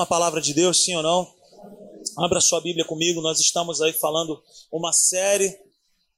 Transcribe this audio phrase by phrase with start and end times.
[0.00, 1.30] ama a palavra de Deus, sim ou não?
[2.16, 4.42] Abra sua Bíblia comigo, nós estamos aí falando
[4.72, 5.54] uma série,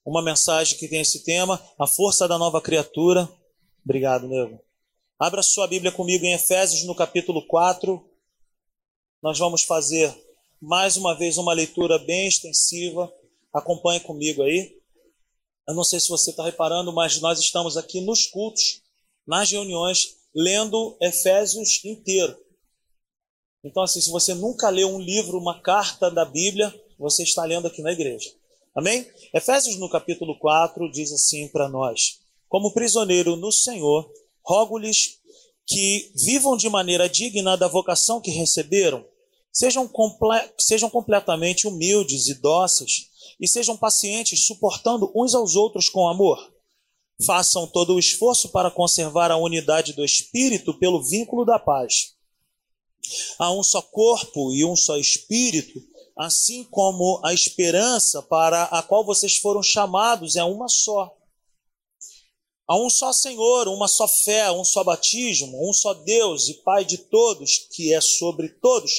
[0.06, 3.29] uma mensagem que tem esse tema, a força da nova criatura.
[3.85, 4.60] Obrigado, nego.
[5.18, 8.00] Abra sua Bíblia comigo em Efésios, no capítulo 4.
[9.21, 10.17] Nós vamos fazer
[10.60, 13.12] mais uma vez uma leitura bem extensiva.
[13.53, 14.76] Acompanhe comigo aí.
[15.67, 18.80] Eu não sei se você está reparando, mas nós estamos aqui nos cultos,
[19.27, 22.36] nas reuniões, lendo Efésios inteiro.
[23.64, 27.66] Então, assim, se você nunca leu um livro, uma carta da Bíblia, você está lendo
[27.66, 28.30] aqui na igreja.
[28.74, 29.06] Amém?
[29.32, 34.10] Efésios, no capítulo 4, diz assim para nós: Como prisioneiro no Senhor,
[34.44, 35.20] rogo-lhes
[35.66, 39.04] que vivam de maneira digna da vocação que receberam,
[39.52, 46.08] sejam, comple sejam completamente humildes e dóceis, e sejam pacientes, suportando uns aos outros com
[46.08, 46.52] amor.
[47.24, 52.11] Façam todo o esforço para conservar a unidade do Espírito pelo vínculo da paz.
[53.39, 55.83] Há um só corpo e um só Espírito,
[56.17, 61.17] assim como a esperança para a qual vocês foram chamados é uma só.
[62.67, 66.84] Há um só Senhor, uma só fé, um só batismo, um só Deus e Pai
[66.84, 68.92] de todos, que é sobre todos,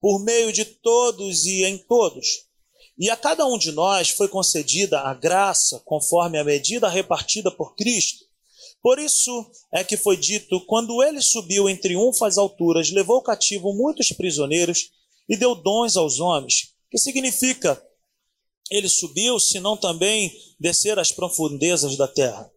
[0.00, 2.46] por meio de todos e em todos.
[2.98, 7.74] E a cada um de nós foi concedida a graça conforme a medida repartida por
[7.76, 8.27] Cristo.
[8.82, 13.72] Por isso é que foi dito: quando ele subiu em triunfo às alturas, levou cativo
[13.72, 14.90] muitos prisioneiros
[15.28, 16.74] e deu dons aos homens.
[16.90, 17.82] Que significa
[18.70, 22.50] ele subiu, se não também descer às profundezas da terra.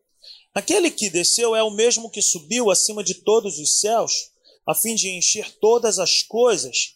[0.54, 4.32] Aquele que desceu é o mesmo que subiu acima de todos os céus,
[4.68, 6.96] a fim de encher todas as coisas.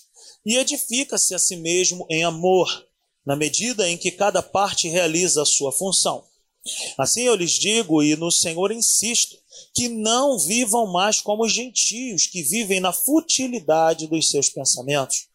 [0.45, 2.87] e edifica-se a si mesmo em amor,
[3.25, 6.23] na medida em que cada parte realiza a sua função.
[6.97, 9.35] Assim eu lhes digo, e no Senhor insisto,
[9.73, 15.27] que não vivam mais como os gentios, que vivem na futilidade dos seus pensamentos.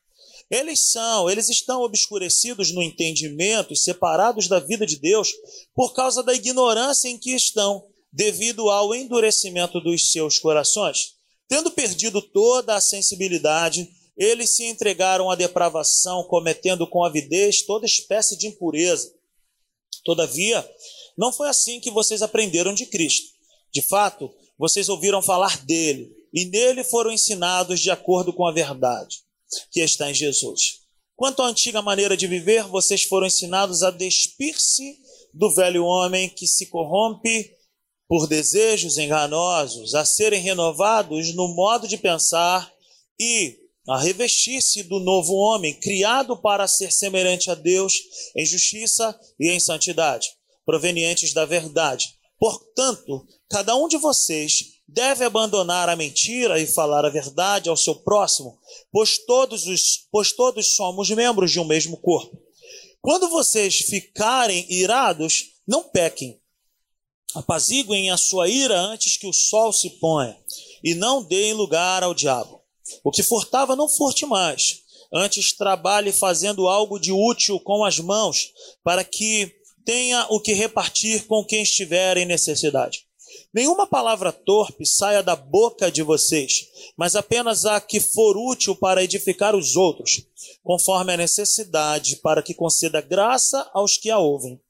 [0.49, 5.33] Eles são, eles estão obscurecidos no entendimento e separados da vida de Deus
[5.75, 11.17] por causa da ignorância em que estão, devido ao endurecimento dos seus corações.
[11.49, 18.37] Tendo perdido toda a sensibilidade, eles se entregaram à depravação, cometendo com avidez toda espécie
[18.37, 19.13] de impureza.
[20.05, 20.67] Todavia,
[21.17, 23.29] não foi assim que vocês aprenderam de Cristo.
[23.73, 29.25] De fato, vocês ouviram falar dele, e nele foram ensinados de acordo com a verdade
[29.71, 30.81] que está em Jesus.
[31.15, 34.99] Quanto à antiga maneira de viver, vocês foram ensinados a despir-se
[35.33, 37.55] do velho homem que se corrompe
[38.09, 42.73] por desejos enganosos, a serem renovados no modo de pensar
[43.19, 47.95] e a revestir-se do novo homem, criado para ser semelhante a Deus
[48.37, 50.29] em justiça e em santidade,
[50.65, 52.17] provenientes da verdade.
[52.39, 57.95] Portanto, cada um de vocês deve abandonar a mentira e falar a verdade ao seu
[57.95, 58.59] próximo,
[58.93, 62.41] pois todos, os, pois todos somos membros de um mesmo corpo.
[63.01, 66.41] Quando vocês ficarem irados, não pequem.
[67.35, 70.37] Apaziguem a sua ira antes que o sol se ponha,
[70.83, 72.66] e não deem lugar ao diabo.
[73.03, 74.83] O que furtava, não furte mais.
[75.13, 78.53] Antes, trabalhe fazendo algo de útil com as mãos,
[78.83, 79.53] para que
[79.85, 83.07] tenha o que repartir com quem estiver em necessidade.
[83.53, 86.67] Nenhuma palavra torpe saia da boca de vocês,
[86.97, 90.23] mas apenas a que for útil para edificar os outros,
[90.63, 94.61] conforme a necessidade, para que conceda graça aos que a ouvem.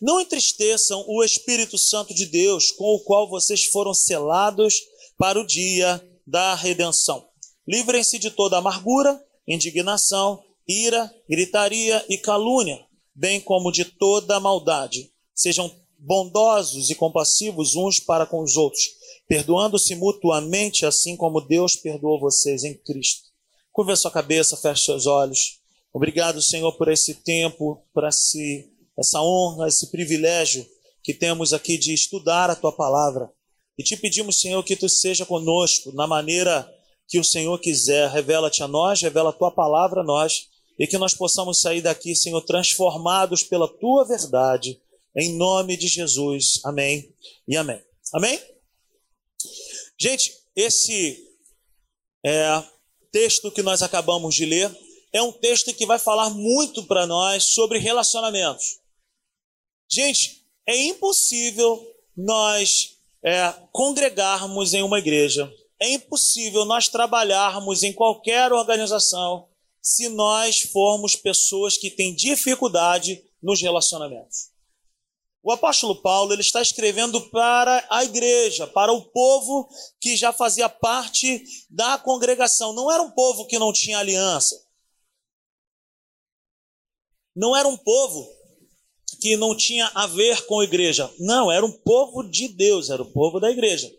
[0.00, 4.74] Não entristeçam o Espírito Santo de Deus, com o qual vocês foram selados
[5.16, 7.28] para o dia da redenção.
[7.68, 12.82] Livrem-se de toda amargura, indignação, ira, gritaria e calúnia,
[13.14, 15.12] bem como de toda maldade.
[15.34, 18.82] Sejam bondosos e compassivos uns para com os outros,
[19.28, 23.28] perdoando-se mutuamente, assim como Deus perdoou vocês em Cristo.
[23.70, 25.60] Curva sua cabeça, feche seus olhos.
[25.92, 30.66] Obrigado, Senhor, por esse tempo, por esse, essa honra, esse privilégio
[31.04, 33.30] que temos aqui de estudar a tua palavra.
[33.78, 36.68] E te pedimos, Senhor, que tu seja conosco na maneira
[37.08, 38.10] que o Senhor quiser.
[38.10, 40.48] Revela-te a nós, revela a tua palavra a nós,
[40.78, 44.80] e que nós possamos sair daqui, Senhor, transformados pela tua verdade.
[45.16, 46.60] Em nome de Jesus.
[46.64, 47.14] Amém
[47.46, 47.80] e amém.
[48.12, 48.40] Amém?
[50.00, 51.18] Gente, esse
[52.24, 52.62] é,
[53.10, 54.74] texto que nós acabamos de ler
[55.12, 58.80] é um texto que vai falar muito para nós sobre relacionamentos.
[59.90, 61.86] Gente, é impossível
[62.16, 69.48] nós é, congregarmos em uma igreja, é impossível nós trabalharmos em qualquer organização
[69.80, 74.52] se nós formos pessoas que têm dificuldade nos relacionamentos.
[75.42, 79.68] O apóstolo Paulo ele está escrevendo para a igreja, para o povo
[80.00, 82.72] que já fazia parte da congregação.
[82.72, 84.64] Não era um povo que não tinha aliança.
[87.34, 88.28] Não era um povo
[89.20, 91.10] que não tinha a ver com a igreja.
[91.18, 93.92] Não, era um povo de Deus, era o povo da igreja.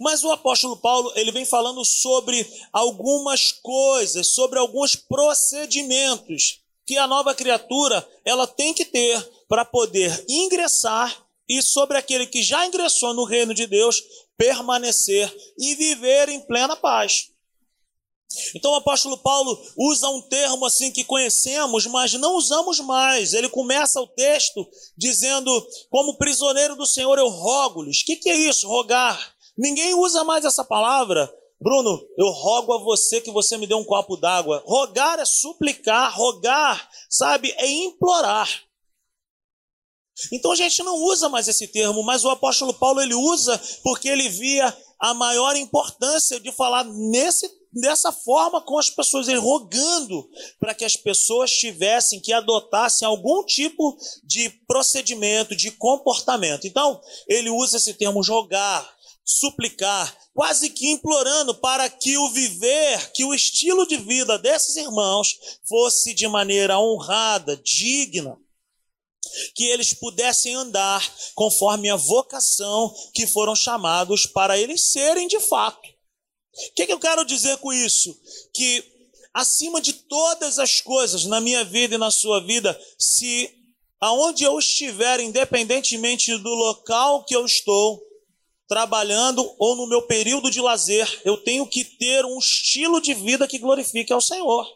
[0.00, 7.06] Mas o apóstolo Paulo, ele vem falando sobre algumas coisas, sobre alguns procedimentos que a
[7.06, 13.12] nova criatura, ela tem que ter para poder ingressar e sobre aquele que já ingressou
[13.12, 14.02] no reino de Deus
[14.36, 17.30] permanecer e viver em plena paz.
[18.54, 23.32] Então o apóstolo Paulo usa um termo assim que conhecemos, mas não usamos mais.
[23.32, 28.02] Ele começa o texto dizendo: Como prisioneiro do Senhor eu rogo-lhes.
[28.02, 29.34] O que, que é isso, rogar?
[29.56, 31.32] Ninguém usa mais essa palavra.
[31.58, 34.62] Bruno, eu rogo a você que você me dê um copo d'água.
[34.66, 38.48] Rogar é suplicar, rogar, sabe, é implorar.
[40.32, 44.08] Então a gente não usa mais esse termo, mas o apóstolo Paulo ele usa porque
[44.08, 47.50] ele via a maior importância de falar nesse,
[47.80, 50.28] dessa forma com as pessoas, ele rogando
[50.58, 56.66] para que as pessoas tivessem que adotassem algum tipo de procedimento, de comportamento.
[56.66, 63.24] Então, ele usa esse termo jogar, suplicar, quase que implorando para que o viver, que
[63.24, 65.36] o estilo de vida desses irmãos
[65.68, 68.38] fosse de maneira honrada, digna
[69.54, 75.95] que eles pudessem andar conforme a vocação que foram chamados para eles serem de fato.
[76.56, 78.18] O que, que eu quero dizer com isso?
[78.54, 78.82] Que
[79.32, 83.50] acima de todas as coisas na minha vida e na sua vida, se
[84.00, 88.02] aonde eu estiver, independentemente do local que eu estou,
[88.66, 93.46] trabalhando ou no meu período de lazer, eu tenho que ter um estilo de vida
[93.46, 94.66] que glorifique ao Senhor.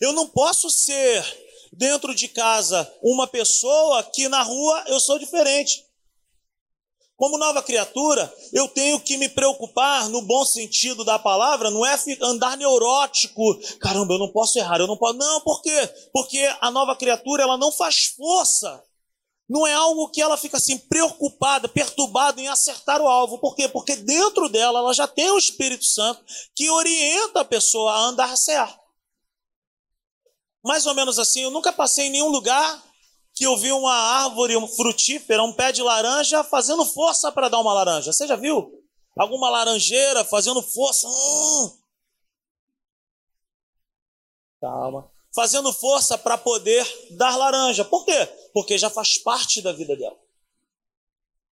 [0.00, 1.24] Eu não posso ser
[1.72, 5.84] dentro de casa uma pessoa que na rua eu sou diferente.
[7.18, 11.98] Como nova criatura, eu tenho que me preocupar no bom sentido da palavra, não é
[12.22, 13.42] andar neurótico.
[13.80, 15.18] Caramba, eu não posso errar, eu não posso.
[15.18, 15.94] Não, por quê?
[16.12, 18.80] Porque a nova criatura, ela não faz força.
[19.48, 23.38] Não é algo que ela fica assim preocupada, perturbada em acertar o alvo.
[23.38, 23.66] Por quê?
[23.66, 26.22] Porque dentro dela ela já tem o Espírito Santo
[26.54, 28.78] que orienta a pessoa a andar certo
[30.62, 31.40] mais ou menos assim.
[31.40, 32.82] Eu nunca passei em nenhum lugar
[33.38, 37.72] que eu vi uma árvore frutífera, um pé de laranja, fazendo força para dar uma
[37.72, 38.12] laranja.
[38.12, 38.84] Você já viu?
[39.16, 41.06] Alguma laranjeira fazendo força.
[41.06, 41.78] Hum.
[44.60, 45.08] Calma.
[45.32, 47.84] Fazendo força para poder dar laranja.
[47.84, 48.26] Por quê?
[48.52, 50.18] Porque já faz parte da vida dela.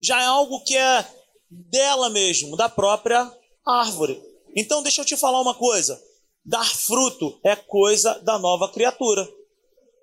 [0.01, 1.05] Já é algo que é
[1.51, 3.29] dela mesmo, da própria
[3.67, 4.23] árvore.
[4.55, 6.01] Então, deixa eu te falar uma coisa.
[6.45, 9.29] Dar fruto é coisa da nova criatura.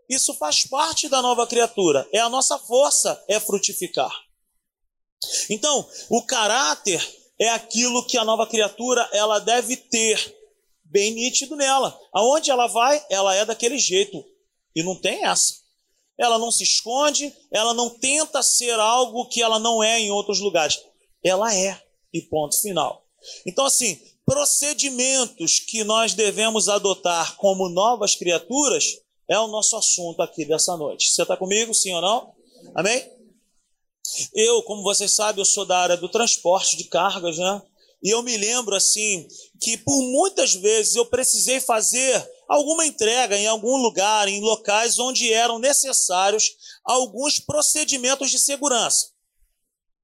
[0.09, 2.07] Isso faz parte da nova criatura.
[2.11, 4.11] É a nossa força é frutificar.
[5.49, 6.99] Então, o caráter
[7.39, 10.35] é aquilo que a nova criatura ela deve ter
[10.83, 11.97] bem nítido nela.
[12.11, 14.23] Aonde ela vai, ela é daquele jeito
[14.75, 15.59] e não tem essa.
[16.17, 20.39] Ela não se esconde, ela não tenta ser algo que ela não é em outros
[20.39, 20.81] lugares.
[21.23, 21.81] Ela é
[22.13, 23.05] e ponto final.
[23.45, 28.85] Então assim, procedimentos que nós devemos adotar como novas criaturas
[29.29, 31.11] é o nosso assunto aqui dessa noite.
[31.11, 32.33] Você está comigo, sim ou não?
[32.75, 33.07] Amém?
[34.33, 37.61] Eu, como vocês sabem, eu sou da área do transporte de cargas, né?
[38.01, 39.27] E eu me lembro assim
[39.61, 45.31] que por muitas vezes eu precisei fazer alguma entrega em algum lugar, em locais onde
[45.31, 49.11] eram necessários alguns procedimentos de segurança.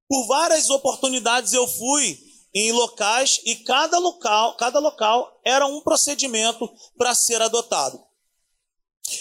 [0.08, 2.20] Por várias oportunidades eu fui
[2.54, 8.00] em locais e cada local, cada local era um procedimento para ser adotado.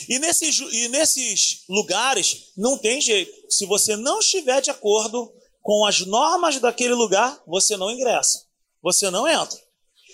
[0.09, 3.33] E nesses, e nesses lugares não tem jeito.
[3.51, 8.47] Se você não estiver de acordo com as normas daquele lugar, você não ingressa,
[8.83, 9.63] você não entra.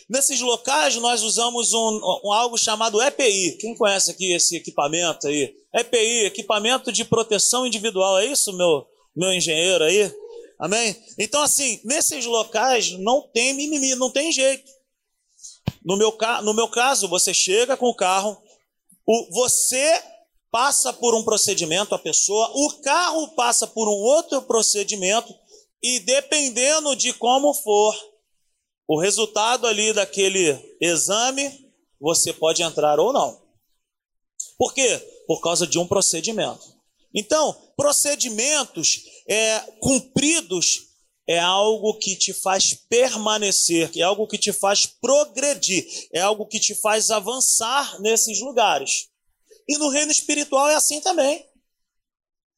[0.09, 3.59] Nesses locais nós usamos um, um, algo chamado EPI.
[3.61, 5.55] Quem conhece aqui esse equipamento aí?
[5.73, 8.19] EPI, equipamento de proteção individual.
[8.19, 8.85] É isso, meu,
[9.15, 10.13] meu engenheiro aí?
[10.59, 10.97] Amém?
[11.17, 14.69] Então, assim, nesses locais não tem mimimi, não tem jeito.
[15.85, 18.37] No meu, no meu caso, você chega com o carro,
[19.11, 20.01] o, você
[20.53, 25.35] passa por um procedimento, a pessoa, o carro passa por um outro procedimento,
[25.83, 27.97] e dependendo de como for
[28.87, 33.43] o resultado ali daquele exame, você pode entrar ou não.
[34.57, 34.99] Por quê?
[35.27, 36.77] Por causa de um procedimento.
[37.13, 40.90] Então, procedimentos é, cumpridos
[41.31, 46.59] é algo que te faz permanecer, é algo que te faz progredir, é algo que
[46.59, 49.09] te faz avançar nesses lugares.
[49.69, 51.49] E no reino espiritual é assim também.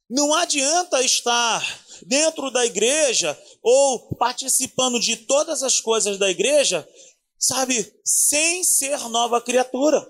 [0.08, 1.62] Não adianta estar
[2.06, 6.88] dentro da igreja ou participando de todas as coisas da igreja,
[7.38, 10.00] sabe, sem ser nova criatura.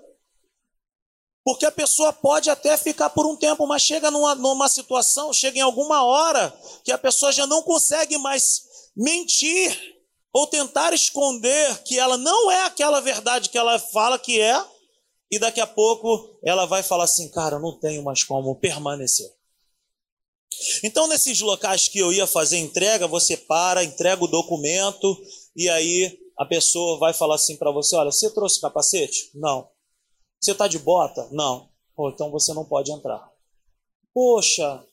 [1.43, 5.57] Porque a pessoa pode até ficar por um tempo, mas chega numa, numa situação, chega
[5.57, 8.63] em alguma hora, que a pessoa já não consegue mais
[8.95, 9.93] mentir
[10.31, 14.65] ou tentar esconder que ela não é aquela verdade que ela fala que é,
[15.29, 19.29] e daqui a pouco ela vai falar assim: cara, não tenho mais como permanecer.
[20.83, 25.19] Então, nesses locais que eu ia fazer entrega, você para, entrega o documento
[25.55, 29.31] e aí a pessoa vai falar assim para você: Olha, você trouxe capacete?
[29.33, 29.67] Não.
[30.43, 31.25] Você está de bota?
[31.31, 31.69] Não.
[31.95, 33.31] Pô, então você não pode entrar.
[34.13, 34.85] Poxa,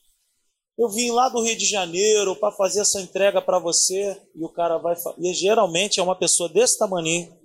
[0.77, 4.47] eu vim lá do Rio de Janeiro para fazer essa entrega para você e o
[4.47, 4.95] cara vai.
[5.19, 7.37] E geralmente é uma pessoa desse tamanho.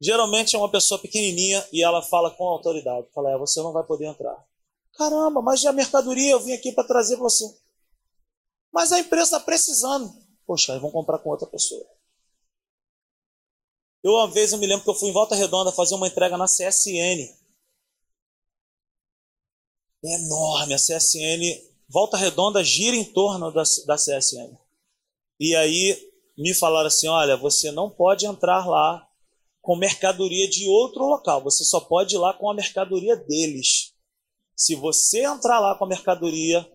[0.00, 3.84] Geralmente é uma pessoa pequenininha e ela fala com autoridade: Fala, é, você não vai
[3.84, 4.44] poder entrar.
[4.94, 7.44] Caramba, mas a mercadoria eu vim aqui para trazer você.
[8.72, 10.12] Mas a empresa está precisando.
[10.44, 11.86] Poxa, aí vão comprar com outra pessoa.
[14.02, 16.36] Eu uma vez eu me lembro que eu fui em Volta Redonda fazer uma entrega
[16.36, 17.42] na CSN.
[20.04, 24.58] É enorme, a CSN, Volta Redonda gira em torno da, da CSN.
[25.38, 29.08] E aí me falaram assim: olha, você não pode entrar lá
[29.60, 33.94] com mercadoria de outro local, você só pode ir lá com a mercadoria deles.
[34.56, 36.68] Se você entrar lá com a mercadoria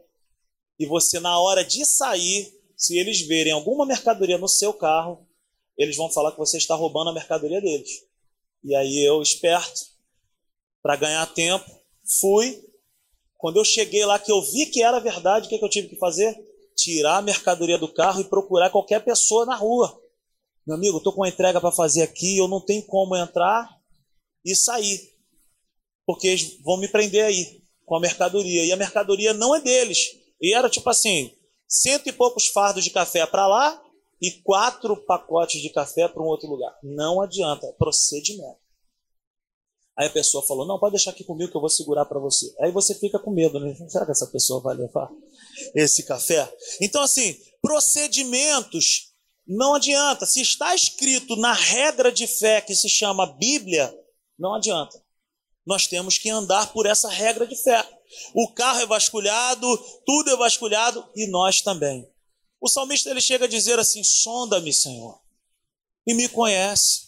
[0.79, 5.26] e você, na hora de sair, se eles verem alguma mercadoria no seu carro,
[5.77, 7.89] eles vão falar que você está roubando a mercadoria deles.
[8.63, 9.81] E aí eu, esperto,
[10.81, 11.65] para ganhar tempo,
[12.19, 12.63] fui.
[13.37, 15.89] Quando eu cheguei lá, que eu vi que era verdade, o que, que eu tive
[15.89, 16.35] que fazer?
[16.75, 20.01] Tirar a mercadoria do carro e procurar qualquer pessoa na rua.
[20.65, 23.69] Meu amigo, estou com uma entrega para fazer aqui, eu não tenho como entrar
[24.43, 25.13] e sair,
[26.05, 28.65] porque eles vão me prender aí com a mercadoria.
[28.65, 30.17] E a mercadoria não é deles.
[30.41, 31.31] E era tipo assim:
[31.67, 33.81] cento e poucos fardos de café para lá
[34.21, 36.77] e quatro pacotes de café para um outro lugar.
[36.83, 38.59] Não adianta, é procedimento.
[39.97, 42.53] Aí a pessoa falou: Não, pode deixar aqui comigo que eu vou segurar para você.
[42.59, 43.75] Aí você fica com medo, né?
[43.87, 45.09] Será que essa pessoa vai levar
[45.75, 46.51] esse café?
[46.81, 49.13] Então, assim, procedimentos
[49.47, 50.25] não adianta.
[50.25, 53.93] Se está escrito na regra de fé que se chama Bíblia,
[54.37, 55.01] não adianta
[55.67, 57.85] nós temos que andar por essa regra de fé.
[58.33, 59.67] O carro é vasculhado,
[60.05, 62.09] tudo é vasculhado e nós também.
[62.67, 65.21] O salmista ele chega a dizer assim: sonda-me, Senhor,
[66.05, 67.07] e me conhece.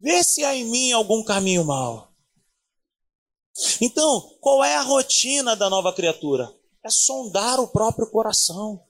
[0.00, 2.12] Vê se há em mim algum caminho mau.
[3.80, 6.52] Então, qual é a rotina da nova criatura?
[6.84, 8.84] É sondar o próprio coração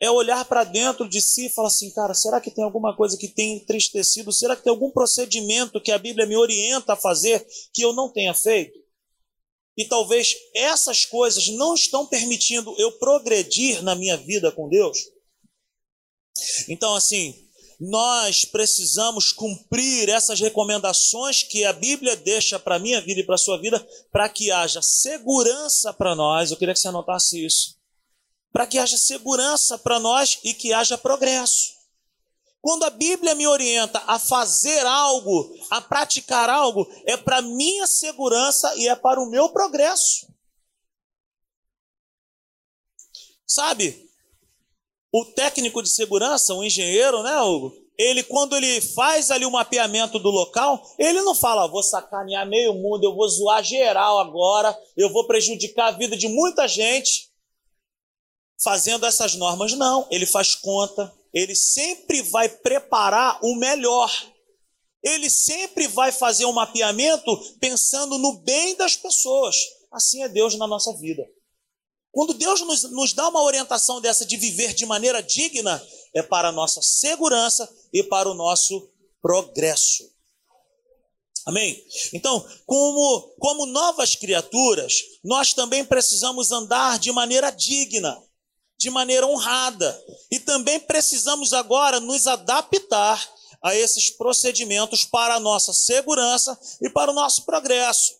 [0.00, 3.16] é olhar para dentro de si e falar assim, cara, será que tem alguma coisa
[3.16, 4.32] que tem entristecido?
[4.32, 8.12] Será que tem algum procedimento que a Bíblia me orienta a fazer que eu não
[8.12, 8.78] tenha feito?
[9.78, 14.98] E talvez essas coisas não estão permitindo eu progredir na minha vida com Deus.
[16.68, 17.48] Então, assim,
[17.80, 23.36] nós precisamos cumprir essas recomendações que a Bíblia deixa para a minha vida e para
[23.36, 26.50] a sua vida, para que haja segurança para nós.
[26.50, 27.78] Eu queria que você anotasse isso
[28.52, 31.77] para que haja segurança para nós e que haja progresso.
[32.60, 38.74] Quando a Bíblia me orienta a fazer algo, a praticar algo, é para minha segurança
[38.76, 40.26] e é para o meu progresso.
[43.46, 44.10] Sabe?
[45.12, 47.72] O técnico de segurança, o engenheiro, né, Hugo?
[47.96, 52.74] Ele, quando ele faz ali o mapeamento do local, ele não fala, vou sacanear meio
[52.74, 57.28] mundo, eu vou zoar geral agora, eu vou prejudicar a vida de muita gente
[58.62, 59.72] fazendo essas normas.
[59.72, 64.12] Não, ele faz conta, ele sempre vai preparar o melhor.
[65.02, 67.30] Ele sempre vai fazer um mapeamento
[67.60, 69.56] pensando no bem das pessoas.
[69.92, 71.22] Assim é Deus na nossa vida.
[72.10, 75.80] Quando Deus nos, nos dá uma orientação dessa de viver de maneira digna,
[76.12, 78.90] é para a nossa segurança e para o nosso
[79.22, 80.10] progresso.
[81.46, 81.80] Amém?
[82.12, 88.20] Então, como, como novas criaturas, nós também precisamos andar de maneira digna,
[88.78, 90.00] de maneira honrada.
[90.30, 93.28] E também precisamos agora nos adaptar
[93.62, 98.16] a esses procedimentos para a nossa segurança e para o nosso progresso.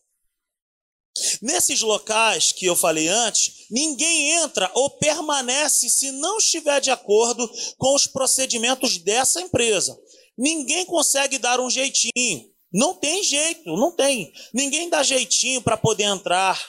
[1.43, 7.49] Nesses locais que eu falei antes, ninguém entra ou permanece se não estiver de acordo
[7.77, 9.99] com os procedimentos dessa empresa.
[10.37, 12.51] Ninguém consegue dar um jeitinho.
[12.73, 14.33] Não tem jeito, não tem.
[14.53, 16.61] Ninguém dá jeitinho para poder entrar.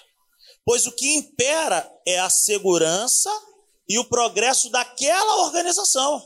[0.66, 3.30] Pois o que impera é a segurança
[3.90, 6.26] e o progresso daquela organização.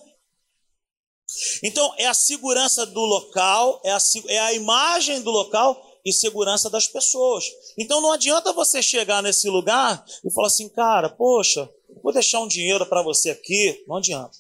[1.63, 6.70] Então, é a segurança do local, é a, é a imagem do local e segurança
[6.70, 7.46] das pessoas.
[7.77, 11.70] Então não adianta você chegar nesse lugar e falar assim, cara, poxa,
[12.03, 13.84] vou deixar um dinheiro para você aqui.
[13.88, 14.38] Não adianta.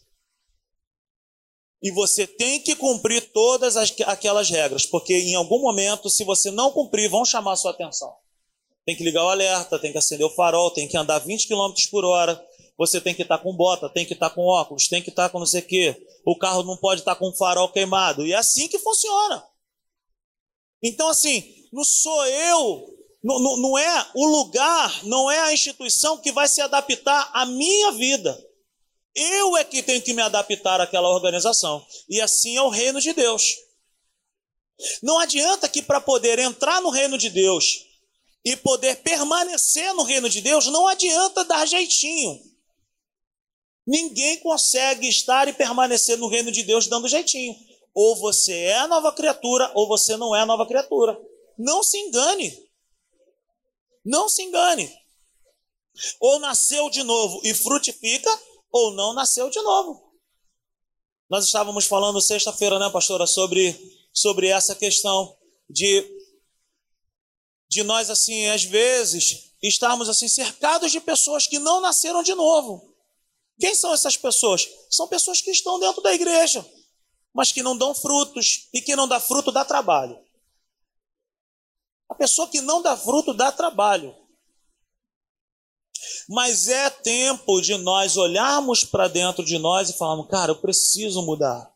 [1.81, 6.49] E você tem que cumprir todas as, aquelas regras, porque em algum momento, se você
[6.49, 8.13] não cumprir, vão chamar a sua atenção.
[8.85, 11.73] Tem que ligar o alerta, tem que acender o farol, tem que andar 20 km
[11.89, 12.41] por hora,
[12.77, 15.09] você tem que estar tá com bota, tem que estar tá com óculos, tem que
[15.09, 16.07] estar tá com não sei o quê.
[16.25, 18.25] O carro não pode estar com o farol queimado.
[18.25, 19.43] E é assim que funciona.
[20.81, 22.87] Então, assim, não sou eu,
[23.23, 27.45] não, não, não é o lugar, não é a instituição que vai se adaptar à
[27.45, 28.37] minha vida.
[29.15, 31.85] Eu é que tenho que me adaptar àquela organização.
[32.09, 33.55] E assim é o reino de Deus.
[35.01, 37.85] Não adianta que para poder entrar no reino de Deus
[38.43, 42.52] e poder permanecer no reino de Deus, não adianta dar jeitinho.
[43.85, 47.55] Ninguém consegue estar e permanecer no reino de Deus dando jeitinho.
[47.93, 51.19] Ou você é nova criatura, ou você não é nova criatura.
[51.57, 52.57] Não se engane.
[54.03, 54.91] Não se engane.
[56.19, 58.29] Ou nasceu de novo e frutifica,
[58.71, 60.13] ou não nasceu de novo.
[61.29, 63.75] Nós estávamos falando sexta-feira, né, pastora, sobre,
[64.11, 65.37] sobre essa questão
[65.69, 66.05] de,
[67.69, 72.92] de nós, assim, às vezes, estarmos assim cercados de pessoas que não nasceram de novo.
[73.59, 74.67] Quem são essas pessoas?
[74.89, 76.65] São pessoas que estão dentro da igreja,
[77.33, 80.19] mas que não dão frutos, e que não dá fruto dá trabalho.
[82.09, 84.15] A pessoa que não dá fruto dá trabalho.
[86.27, 91.21] Mas é tempo de nós olharmos para dentro de nós e falarmos, cara, eu preciso
[91.21, 91.71] mudar.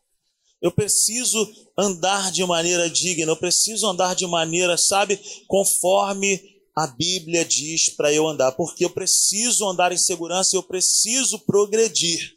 [0.60, 7.44] Eu preciso andar de maneira digna, eu preciso andar de maneira, sabe, conforme a Bíblia
[7.44, 12.36] diz para eu andar, porque eu preciso andar em segurança, eu preciso progredir.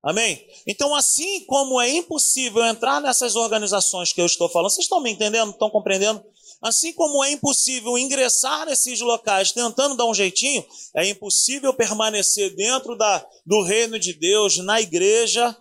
[0.00, 0.46] Amém?
[0.64, 5.10] Então, assim como é impossível entrar nessas organizações que eu estou falando, vocês estão me
[5.10, 5.50] entendendo?
[5.50, 6.22] Estão compreendendo?
[6.62, 12.96] Assim como é impossível ingressar nesses locais tentando dar um jeitinho, é impossível permanecer dentro
[12.96, 15.56] da, do reino de Deus, na igreja,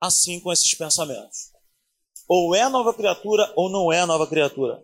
[0.00, 1.50] assim com esses pensamentos.
[2.26, 4.82] Ou é nova criatura ou não é nova criatura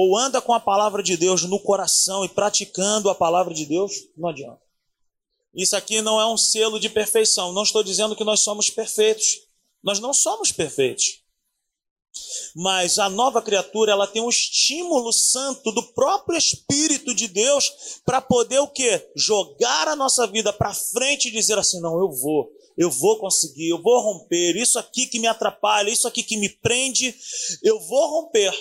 [0.00, 3.92] ou anda com a palavra de Deus no coração e praticando a palavra de Deus,
[4.16, 4.60] não adianta.
[5.52, 7.52] Isso aqui não é um selo de perfeição.
[7.52, 9.40] Não estou dizendo que nós somos perfeitos.
[9.82, 11.24] Nós não somos perfeitos.
[12.54, 18.20] Mas a nova criatura, ela tem um estímulo santo do próprio Espírito de Deus para
[18.20, 19.04] poder o quê?
[19.16, 23.70] Jogar a nossa vida para frente e dizer assim: não, eu vou, eu vou conseguir,
[23.70, 24.54] eu vou romper.
[24.56, 27.12] Isso aqui que me atrapalha, isso aqui que me prende,
[27.64, 28.54] eu vou romper.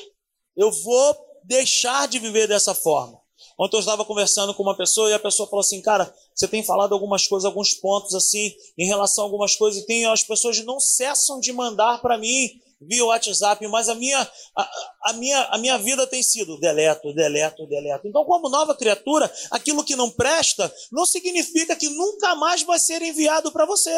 [0.57, 3.19] Eu vou deixar de viver dessa forma.
[3.57, 6.63] Ontem eu estava conversando com uma pessoa e a pessoa falou assim, cara, você tem
[6.63, 10.63] falado algumas coisas, alguns pontos assim, em relação a algumas coisas, e tem, as pessoas
[10.63, 14.19] não cessam de mandar para mim via WhatsApp, mas a minha,
[14.55, 14.71] a,
[15.05, 18.07] a, minha, a minha vida tem sido deleto, deleto, deleto.
[18.07, 23.01] Então, como nova criatura, aquilo que não presta não significa que nunca mais vai ser
[23.01, 23.91] enviado para você.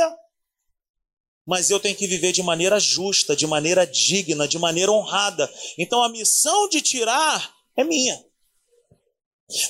[1.50, 5.52] Mas eu tenho que viver de maneira justa, de maneira digna, de maneira honrada.
[5.80, 8.24] Então a missão de tirar é minha.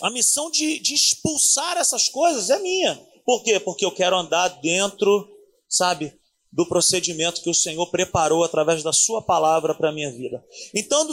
[0.01, 2.95] A missão de, de expulsar essas coisas é minha.
[3.25, 3.61] Por quê?
[3.61, 5.25] Porque eu quero andar dentro,
[5.69, 6.13] sabe,
[6.51, 10.43] do procedimento que o Senhor preparou através da sua palavra para a minha vida.
[10.75, 11.07] Então,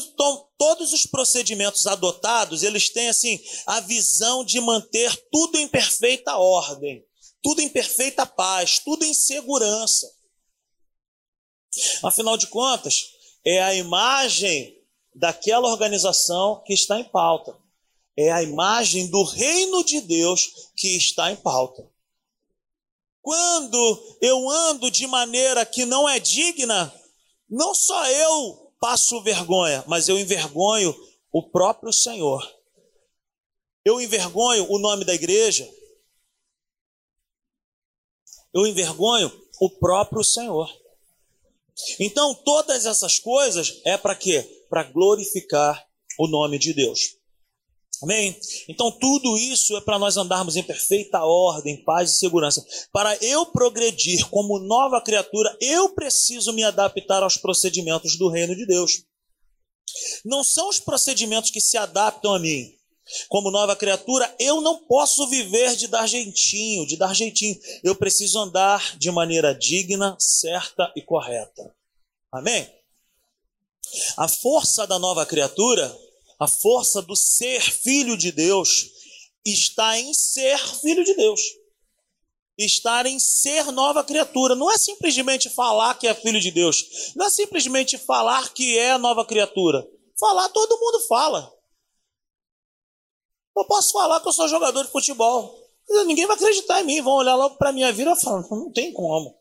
[0.59, 7.05] todos os procedimentos adotados, eles têm assim a visão de manter tudo em perfeita ordem,
[7.41, 10.16] tudo em perfeita paz, tudo em segurança.
[12.03, 13.13] Afinal de contas,
[13.45, 14.77] é a imagem
[15.15, 17.57] daquela organização que está em pauta.
[18.17, 21.89] É a imagem do reino de Deus que está em pauta.
[23.21, 26.93] Quando eu ando de maneira que não é digna,
[27.49, 30.95] não só eu passo vergonha, mas eu envergonho
[31.33, 32.43] o próprio Senhor.
[33.85, 35.69] Eu envergonho o nome da igreja.
[38.53, 40.69] Eu envergonho o próprio Senhor.
[42.01, 44.65] Então, todas essas coisas é para quê?
[44.69, 45.87] Para glorificar
[46.19, 47.17] o nome de Deus.
[48.03, 48.39] Amém?
[48.69, 52.65] Então, tudo isso é para nós andarmos em perfeita ordem, paz e segurança.
[52.93, 58.67] Para eu progredir como nova criatura, eu preciso me adaptar aos procedimentos do reino de
[58.67, 59.05] Deus.
[60.25, 62.76] Não são os procedimentos que se adaptam a mim.
[63.29, 67.57] Como nova criatura, eu não posso viver de dar jeitinho, de dar jeitinho.
[67.85, 71.73] Eu preciso andar de maneira digna, certa e correta.
[72.33, 72.69] Amém?
[74.17, 75.97] A força da nova criatura,
[76.39, 78.91] a força do ser filho de Deus,
[79.45, 81.41] está em ser filho de Deus.
[82.59, 84.55] Estar em ser nova criatura.
[84.55, 87.13] Não é simplesmente falar que é filho de Deus.
[87.15, 89.87] Não é simplesmente falar que é nova criatura.
[90.19, 91.56] Falar, todo mundo fala.
[93.57, 95.59] Eu posso falar que eu sou jogador de futebol.
[96.07, 97.01] Ninguém vai acreditar em mim.
[97.01, 99.41] Vão olhar logo para minha vida e falar: não tem como.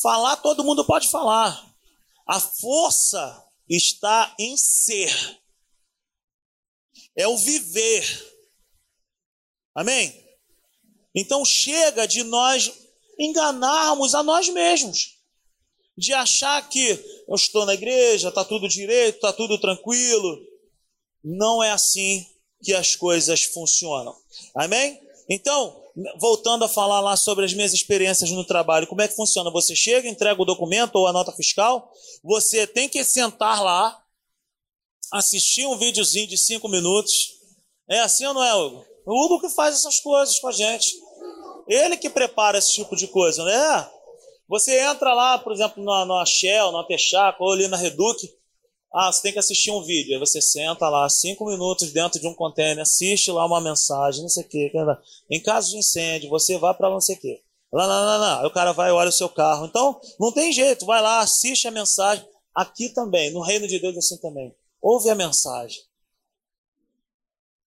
[0.00, 1.74] Falar, todo mundo pode falar.
[2.26, 5.40] A força está em ser.
[7.14, 8.34] É o viver.
[9.74, 10.26] Amém?
[11.14, 12.72] Então chega de nós
[13.18, 15.16] enganarmos a nós mesmos.
[15.96, 20.55] De achar que eu estou na igreja, está tudo direito, está tudo tranquilo.
[21.28, 22.24] Não é assim
[22.62, 24.14] que as coisas funcionam.
[24.54, 25.00] Amém?
[25.28, 25.82] Então,
[26.20, 29.50] voltando a falar lá sobre as minhas experiências no trabalho, como é que funciona?
[29.50, 31.90] Você chega, entrega o documento ou a nota fiscal,
[32.22, 34.00] você tem que sentar lá,
[35.12, 37.34] assistir um videozinho de cinco minutos.
[37.90, 38.86] É assim ou não é, Hugo?
[39.04, 40.94] O Hugo que faz essas coisas com a gente.
[41.66, 43.90] Ele que prepara esse tipo de coisa, né?
[44.48, 48.32] Você entra lá, por exemplo, na, Shell, na Texaco ou ali na Reduc,
[48.92, 50.14] ah, você tem que assistir um vídeo.
[50.14, 54.28] Aí você senta lá cinco minutos dentro de um container, assiste lá uma mensagem, não
[54.28, 54.72] sei o quê.
[55.30, 57.42] Em caso de incêndio, você vai para não sei o quê.
[57.72, 58.40] Lá, lá, lá, lá.
[58.40, 59.66] Aí o cara vai e olha o seu carro.
[59.66, 60.86] Então, não tem jeito.
[60.86, 62.26] Vai lá, assiste a mensagem.
[62.54, 64.54] Aqui também, no reino de Deus assim também.
[64.80, 65.82] Ouve a mensagem.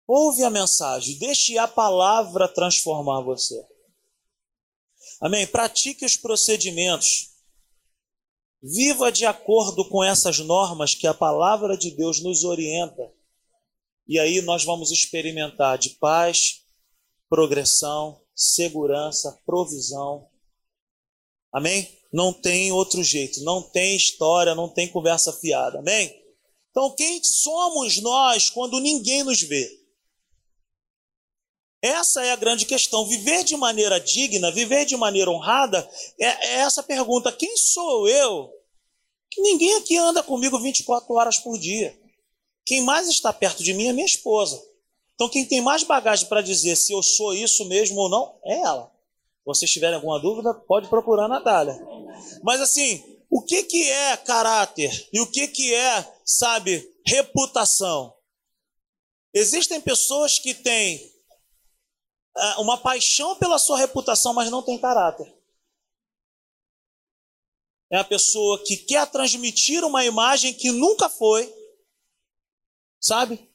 [0.08, 1.18] Ouve a mensagem.
[1.18, 3.64] Deixe a palavra transformar você.
[5.20, 5.46] Amém?
[5.46, 7.31] Pratique os procedimentos
[8.62, 13.12] Viva de acordo com essas normas que a palavra de Deus nos orienta.
[14.06, 16.60] E aí nós vamos experimentar de paz,
[17.28, 20.28] progressão, segurança, provisão.
[21.52, 21.88] Amém?
[22.12, 25.80] Não tem outro jeito, não tem história, não tem conversa fiada.
[25.80, 26.14] Amém?
[26.70, 29.81] Então, quem somos nós quando ninguém nos vê?
[31.82, 33.04] Essa é a grande questão.
[33.04, 38.50] Viver de maneira digna, viver de maneira honrada, é, é essa pergunta: quem sou eu?
[39.28, 41.98] Que ninguém aqui anda comigo 24 horas por dia.
[42.64, 44.62] Quem mais está perto de mim é minha esposa.
[45.14, 48.60] Então, quem tem mais bagagem para dizer se eu sou isso mesmo ou não é
[48.60, 48.92] ela.
[49.38, 51.76] Se vocês tiverem alguma dúvida, pode procurar a Natália.
[52.42, 58.14] Mas assim, o que, que é caráter e o que, que é, sabe, reputação?
[59.34, 61.11] Existem pessoas que têm
[62.58, 65.32] uma paixão pela sua reputação, mas não tem caráter.
[67.90, 71.52] É a pessoa que quer transmitir uma imagem que nunca foi,
[72.98, 73.52] sabe?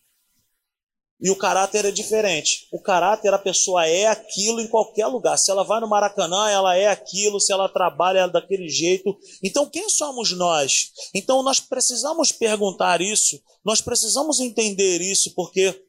[1.19, 2.67] E o caráter é diferente.
[2.71, 5.35] O caráter, a pessoa é aquilo em qualquer lugar.
[5.37, 7.39] Se ela vai no Maracanã, ela é aquilo.
[7.39, 9.17] Se ela trabalha é daquele jeito.
[9.43, 10.91] Então, quem somos nós?
[11.15, 13.41] Então, nós precisamos perguntar isso.
[13.65, 15.86] Nós precisamos entender isso, porque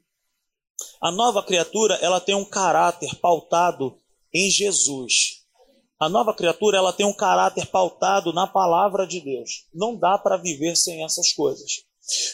[1.00, 3.96] a nova criatura, ela tem um caráter pautado
[4.32, 5.42] em Jesus.
[5.98, 9.66] A nova criatura, ela tem um caráter pautado na palavra de Deus.
[9.74, 11.82] Não dá para viver sem essas coisas.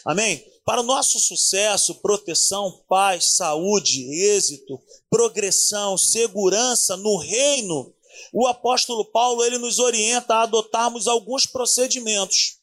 [0.05, 0.45] Amém?
[0.65, 4.03] Para o nosso sucesso, proteção, paz, saúde,
[4.35, 4.81] êxito,
[5.11, 7.93] progressão, segurança no reino,
[8.33, 12.59] o apóstolo Paulo ele nos orienta a adotarmos alguns procedimentos.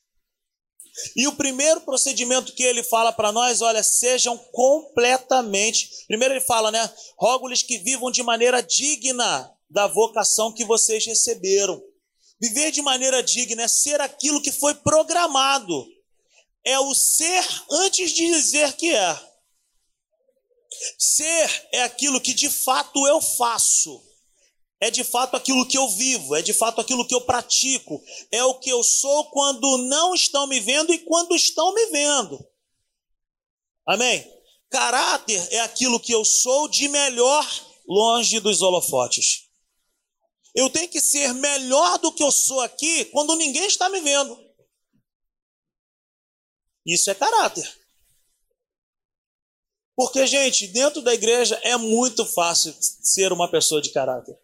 [1.16, 6.06] E o primeiro procedimento que ele fala para nós, olha, sejam completamente.
[6.08, 6.94] Primeiro ele fala, né?
[7.18, 11.82] Rogo-lhes que vivam de maneira digna da vocação que vocês receberam.
[12.42, 15.88] Viver de maneira digna é ser aquilo que foi programado.
[16.66, 19.20] É o ser antes de dizer que é.
[20.98, 24.11] Ser é aquilo que de fato eu faço
[24.82, 28.44] é de fato aquilo que eu vivo, é de fato aquilo que eu pratico, é
[28.44, 32.44] o que eu sou quando não estão me vendo e quando estão me vendo.
[33.86, 34.28] Amém?
[34.72, 37.48] Caráter é aquilo que eu sou de melhor
[37.88, 39.48] longe dos holofotes.
[40.56, 44.38] Eu tenho que ser melhor do que eu sou aqui quando ninguém está me vendo.
[46.84, 47.80] Isso é caráter.
[49.96, 54.36] Porque, gente, dentro da igreja é muito fácil ser uma pessoa de caráter.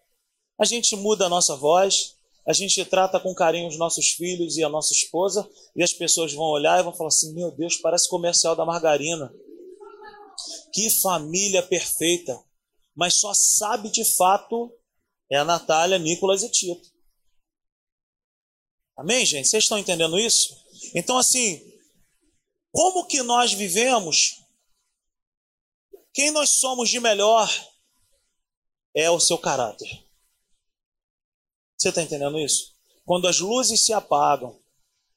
[0.58, 2.16] A gente muda a nossa voz,
[2.46, 6.32] a gente trata com carinho os nossos filhos e a nossa esposa, e as pessoas
[6.32, 9.32] vão olhar e vão falar assim: meu Deus, parece comercial da margarina.
[10.72, 12.42] Que família perfeita.
[12.94, 14.72] Mas só sabe de fato
[15.30, 16.90] é a Natália, Nicolas e Tito.
[18.96, 19.46] Amém, gente?
[19.46, 20.56] Vocês estão entendendo isso?
[20.94, 21.60] Então, assim,
[22.72, 24.42] como que nós vivemos?
[26.12, 27.48] Quem nós somos de melhor
[28.94, 30.07] é o seu caráter.
[31.78, 32.74] Você está entendendo isso?
[33.04, 34.58] Quando as luzes se apagam,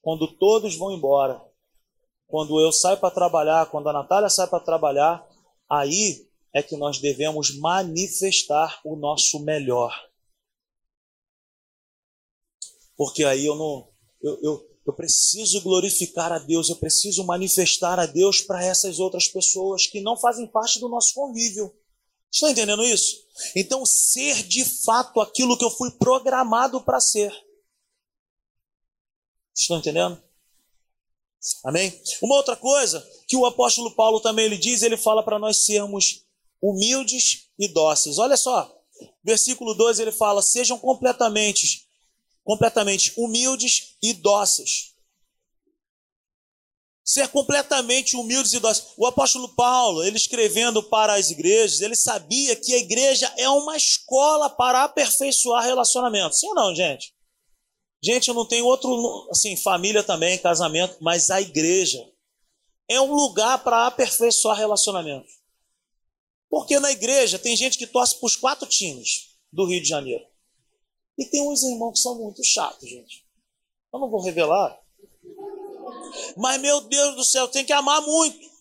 [0.02, 1.44] quando todos vão embora,
[2.28, 5.28] quando eu saio para trabalhar, quando a Natália sai para trabalhar,
[5.70, 9.92] aí é que nós devemos manifestar o nosso melhor.
[12.96, 13.90] Porque aí eu não.
[14.22, 19.28] Eu, eu, eu preciso glorificar a Deus, eu preciso manifestar a Deus para essas outras
[19.28, 21.74] pessoas que não fazem parte do nosso convívio.
[22.32, 23.28] Estão entendendo isso?
[23.56, 27.34] Então, ser de fato aquilo que eu fui programado para ser.
[29.56, 30.22] Estão entendendo?
[31.66, 32.00] Amém?
[32.22, 36.24] Uma outra coisa que o apóstolo Paulo também ele diz, ele fala para nós sermos
[36.62, 38.20] humildes e dóceis.
[38.20, 38.72] Olha só,
[39.24, 41.88] versículo 12 ele fala: sejam completamente,
[42.44, 44.91] completamente humildes e dóceis.
[47.04, 48.94] Ser completamente humildes e dóceis.
[48.98, 53.76] O apóstolo Paulo, ele escrevendo para as igrejas, ele sabia que a igreja é uma
[53.76, 56.40] escola para aperfeiçoar relacionamentos.
[56.40, 57.14] Sim ou não, gente?
[58.04, 62.08] Gente, eu não tenho outro, assim, família também, casamento, mas a igreja
[62.90, 65.32] é um lugar para aperfeiçoar relacionamentos.
[66.50, 70.26] Porque na igreja tem gente que torce para os quatro times do Rio de Janeiro.
[71.18, 73.26] E tem uns irmãos que são muito chatos, gente.
[73.94, 74.81] Eu não vou revelar.
[76.38, 78.52] Mas, meu Deus do céu, tem que amar muito.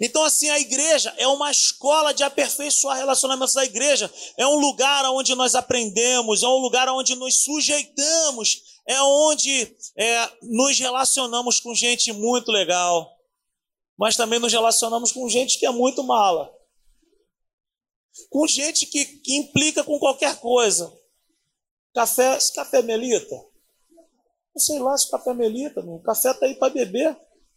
[0.00, 3.56] Então, assim, a igreja é uma escola de aperfeiçoar relacionamentos.
[3.56, 9.00] A igreja é um lugar onde nós aprendemos, é um lugar onde nos sujeitamos, é
[9.02, 13.10] onde é, nos relacionamos com gente muito legal,
[13.98, 16.52] mas também nos relacionamos com gente que é muito mala,
[18.28, 20.92] com gente que, que implica com qualquer coisa.
[21.94, 23.49] Café, esse café melita?
[24.56, 27.16] Sei lá se o café melita, o café tá aí para beber.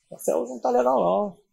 [0.09, 1.43] O café hoje não tá legal, não.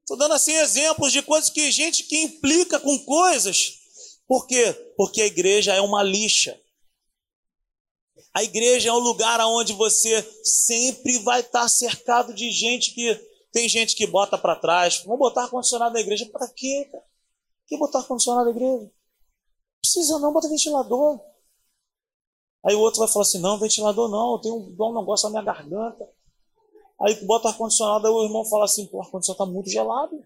[0.00, 3.78] Estou dando assim exemplos de coisas que gente que implica com coisas.
[4.26, 4.72] Por quê?
[4.96, 6.58] Porque a igreja é uma lixa.
[8.34, 13.14] A igreja é um lugar onde você sempre vai estar cercado de gente que
[13.52, 15.02] tem gente que bota para trás.
[15.04, 16.28] Vamos botar ar-condicionado na igreja.
[16.30, 17.04] Para quê, cara?
[17.66, 18.90] Que botar ar-condicionado na igreja?
[19.80, 21.20] Precisa não, bota ventilador.
[22.68, 25.54] Aí o outro vai falar assim: não, ventilador não, eu tenho um negócio na minha
[25.54, 26.06] garganta.
[27.00, 30.22] Aí tu bota ar-condicionado, aí o irmão fala assim, pô, o ar-condicionado tá muito gelado.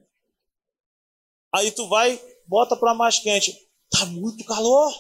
[1.55, 3.57] Aí tu vai, bota para mais quente.
[3.91, 4.91] Tá muito calor.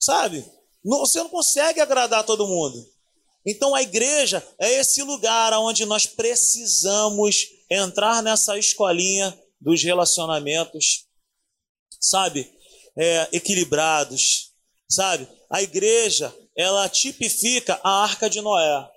[0.00, 0.50] Sabe?
[0.82, 2.76] Você não consegue agradar todo mundo.
[3.46, 11.06] Então a igreja é esse lugar onde nós precisamos entrar nessa escolinha dos relacionamentos,
[12.00, 12.50] sabe?
[12.96, 14.52] É, equilibrados,
[14.88, 15.28] sabe?
[15.50, 18.90] A igreja ela tipifica a arca de Noé.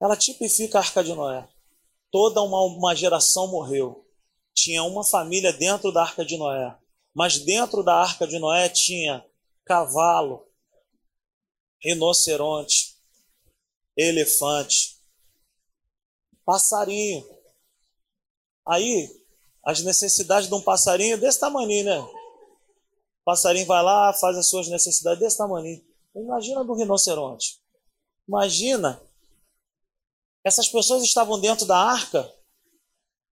[0.00, 1.48] Ela tipifica a arca de Noé.
[2.10, 4.04] Toda uma, uma geração morreu.
[4.54, 6.76] Tinha uma família dentro da arca de Noé.
[7.14, 9.24] Mas dentro da arca de Noé tinha
[9.64, 10.46] cavalo,
[11.80, 12.96] rinoceronte,
[13.96, 14.98] elefante,
[16.44, 17.28] passarinho.
[18.66, 19.08] Aí,
[19.64, 22.08] as necessidades de um passarinho desse tamanho, né?
[23.28, 25.84] passarinho vai lá, faz as suas necessidades desse tamanho.
[26.16, 27.58] Imagina do rinoceronte.
[28.26, 29.00] Imagina.
[30.42, 32.32] Essas pessoas estavam dentro da arca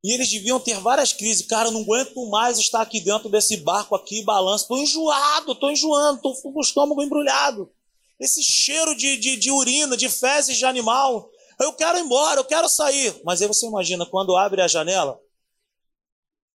[0.05, 1.47] e eles deviam ter várias crises.
[1.47, 4.65] Cara, eu não aguento mais estar aqui dentro desse barco aqui, balanço.
[4.65, 7.73] Estou enjoado, estou enjoando, estou com o estômago embrulhado.
[8.21, 11.31] Esse cheiro de, de, de urina, de fezes de animal.
[11.59, 13.19] Eu quero ir embora, eu quero sair.
[13.25, 15.19] Mas aí você imagina, quando abre a janela,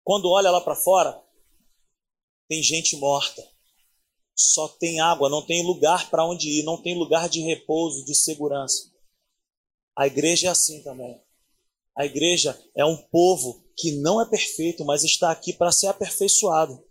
[0.08, 1.22] quando olha lá para fora,
[2.48, 3.46] tem gente morta.
[4.34, 8.14] Só tem água, não tem lugar para onde ir, não tem lugar de repouso, de
[8.14, 8.90] segurança.
[9.94, 11.20] A igreja é assim também.
[11.94, 16.82] A igreja é um povo que não é perfeito, mas está aqui para ser aperfeiçoado.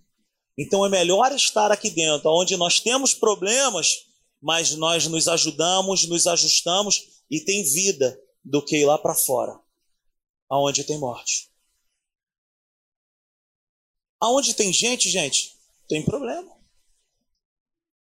[0.56, 4.06] Então é melhor estar aqui dentro, onde nós temos problemas,
[4.40, 9.60] mas nós nos ajudamos, nos ajustamos e tem vida, do que ir lá para fora,
[10.48, 11.50] aonde tem morte.
[14.20, 15.56] Aonde tem gente, gente,
[15.88, 16.58] tem problema.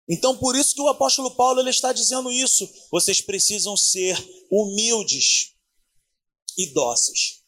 [0.07, 2.69] Então, por isso que o apóstolo Paulo ele está dizendo isso.
[2.91, 4.17] Vocês precisam ser
[4.51, 5.53] humildes
[6.57, 7.41] e dóceis.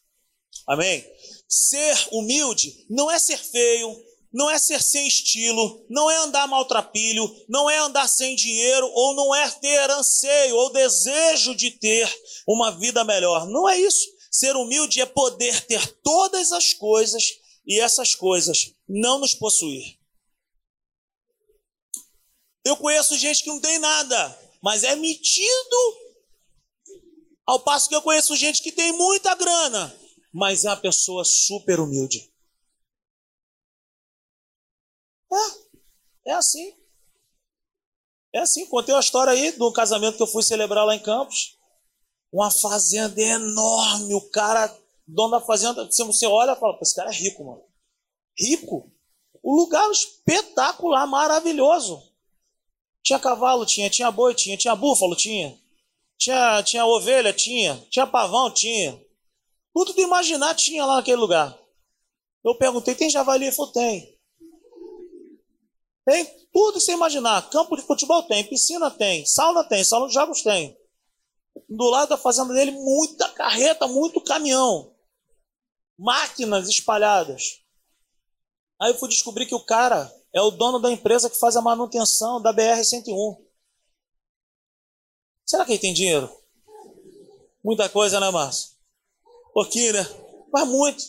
[0.66, 1.04] Amém?
[1.48, 3.94] Ser humilde não é ser feio,
[4.32, 9.14] não é ser sem estilo, não é andar maltrapilho, não é andar sem dinheiro, ou
[9.14, 12.10] não é ter anseio ou desejo de ter
[12.48, 13.46] uma vida melhor.
[13.46, 14.06] Não é isso.
[14.30, 19.98] Ser humilde é poder ter todas as coisas e essas coisas não nos possuir.
[22.64, 26.06] Eu conheço gente que não tem nada, mas é metido.
[27.46, 29.96] Ao passo que eu conheço gente que tem muita grana,
[30.32, 32.32] mas é uma pessoa super humilde.
[35.32, 36.74] É, é assim.
[38.32, 38.66] É assim.
[38.66, 41.56] Contei uma história aí de um casamento que eu fui celebrar lá em Campos.
[42.32, 44.14] Uma fazenda enorme.
[44.14, 44.68] O cara,
[45.06, 47.62] dono da fazenda, você olha e fala: esse cara é rico, mano.
[48.38, 48.90] Rico?
[49.42, 52.02] O lugar espetacular, maravilhoso.
[53.02, 55.56] Tinha cavalo, tinha, tinha boi, tinha, tinha búfalo, tinha.
[56.18, 57.76] Tinha, tinha ovelha, tinha.
[57.88, 59.00] Tinha pavão, tinha.
[59.72, 61.56] Tudo de imaginar tinha lá naquele lugar.
[62.42, 63.44] Eu perguntei, tem javali?
[63.44, 64.18] Ele falou, tem.
[66.04, 67.50] Tem tudo você imaginar.
[67.50, 70.76] Campo de futebol tem, piscina tem, sauna tem, salão de jogos tem.
[71.68, 74.95] Do lado da fazenda dele, muita carreta, muito caminhão.
[75.98, 77.62] Máquinas espalhadas.
[78.80, 81.62] Aí eu fui descobrir que o cara é o dono da empresa que faz a
[81.62, 83.42] manutenção da BR-101.
[85.46, 86.30] Será que ele tem dinheiro?
[87.64, 88.72] Muita coisa, né, Márcio?
[89.54, 90.06] Pouquinho, né?
[90.52, 91.04] Mas muito.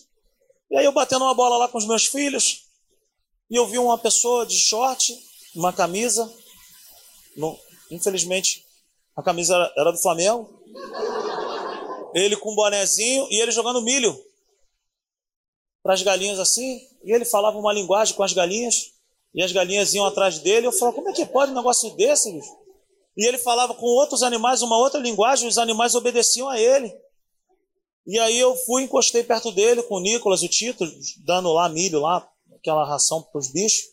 [0.72, 2.68] E aí eu batendo uma bola lá com os meus filhos,
[3.50, 5.18] e eu vi uma pessoa de short,
[5.56, 6.34] uma camisa.
[7.36, 7.58] No,
[7.92, 8.66] infelizmente,
[9.16, 10.62] a camisa era, era do Flamengo.
[12.14, 14.27] Ele com um bonezinho e ele jogando milho
[15.88, 16.82] para as galinhas assim.
[17.02, 18.92] E ele falava uma linguagem com as galinhas.
[19.34, 20.68] E as galinhas iam atrás dele.
[20.68, 22.58] Eu falava, como é que pode um negócio desse, bicho?
[23.16, 25.48] E ele falava com outros animais uma outra linguagem.
[25.48, 26.94] Os animais obedeciam a ele.
[28.06, 30.86] E aí eu fui, encostei perto dele com o Nicolas, o Tito,
[31.26, 33.86] dando lá milho lá aquela ração para os bichos.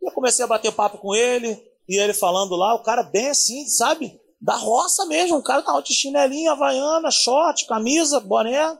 [0.00, 3.30] E eu comecei a bater papo com ele, e ele falando lá, o cara bem
[3.30, 4.20] assim, sabe?
[4.40, 8.78] Da roça mesmo, o cara tava de chinelinho, havaiana, short, camisa, boné.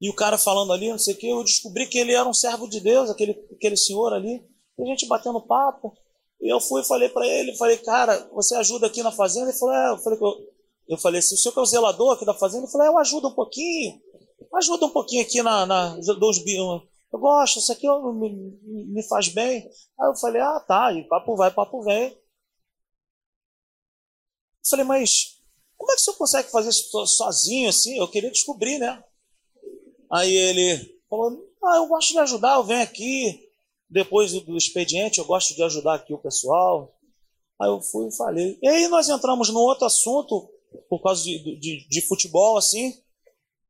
[0.00, 2.34] E o cara falando ali, não sei o que, eu descobri que ele era um
[2.34, 4.44] servo de Deus, aquele, aquele senhor ali.
[4.78, 5.96] E a gente batendo papo.
[6.40, 9.50] E eu fui falei para ele, falei, cara, você ajuda aqui na fazenda?
[9.50, 10.18] Ele falou, é, eu falei,
[10.88, 12.64] eu falei assim, o senhor que é o zelador aqui da fazenda?
[12.64, 14.00] Ele falou, é, eu ajudo um pouquinho.
[14.56, 16.38] Ajuda um pouquinho aqui na, na dos,
[17.14, 19.70] eu gosto, isso aqui me, me faz bem.
[20.00, 22.10] Aí eu falei, ah, tá, e papo vai, papo vem.
[22.10, 22.18] Eu
[24.68, 25.40] falei, mas
[25.76, 27.96] como é que o senhor consegue fazer isso sozinho assim?
[27.96, 29.00] Eu queria descobrir, né?
[30.14, 33.48] Aí ele falou, ah, eu gosto de ajudar, eu venho aqui,
[33.90, 36.94] depois do expediente, eu gosto de ajudar aqui o pessoal.
[37.60, 38.56] Aí eu fui e falei.
[38.62, 40.48] E aí nós entramos num outro assunto,
[40.88, 42.94] por causa de, de, de futebol, assim.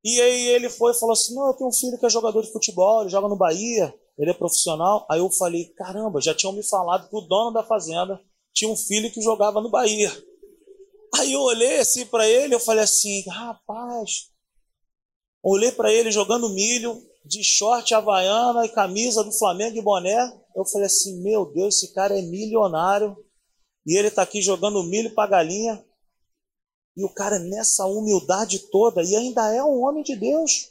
[0.05, 2.43] E aí ele foi e falou assim: Não, eu tenho um filho que é jogador
[2.43, 5.07] de futebol, ele joga no Bahia, ele é profissional.
[5.11, 8.21] Aí eu falei: Caramba, já tinham me falado que o dono da fazenda
[8.53, 10.13] tinha um filho que jogava no Bahia.
[11.17, 14.34] Aí eu olhei assim para ele, eu falei assim: Rapaz,
[15.53, 20.19] olhei para ele jogando milho, de short havaiana e camisa do Flamengo e boné.
[20.55, 23.17] Eu falei assim: Meu Deus, esse cara é milionário
[23.87, 25.85] e ele está aqui jogando milho para galinha.
[26.97, 30.71] E o cara nessa humildade toda, e ainda é um homem de Deus.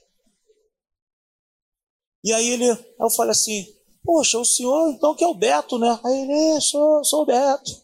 [2.24, 3.68] E aí ele, eu falei assim,
[4.06, 6.00] poxa, o senhor então que é o Beto, né?
[6.02, 7.84] Aí ele, é, sou, sou o Beto.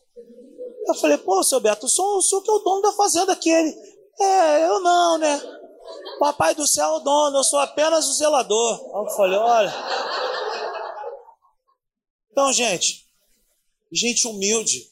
[0.88, 3.50] Eu falei, pô, seu Beto, o senhor que é o dono da fazenda aqui.
[3.50, 3.76] Ele,
[4.22, 5.59] é, eu não, né?
[6.20, 8.92] Papai do céu é o dono, eu sou apenas o zelador.
[8.94, 9.74] Eu falei, olha.
[12.32, 13.06] Então, gente,
[13.92, 14.92] gente humilde,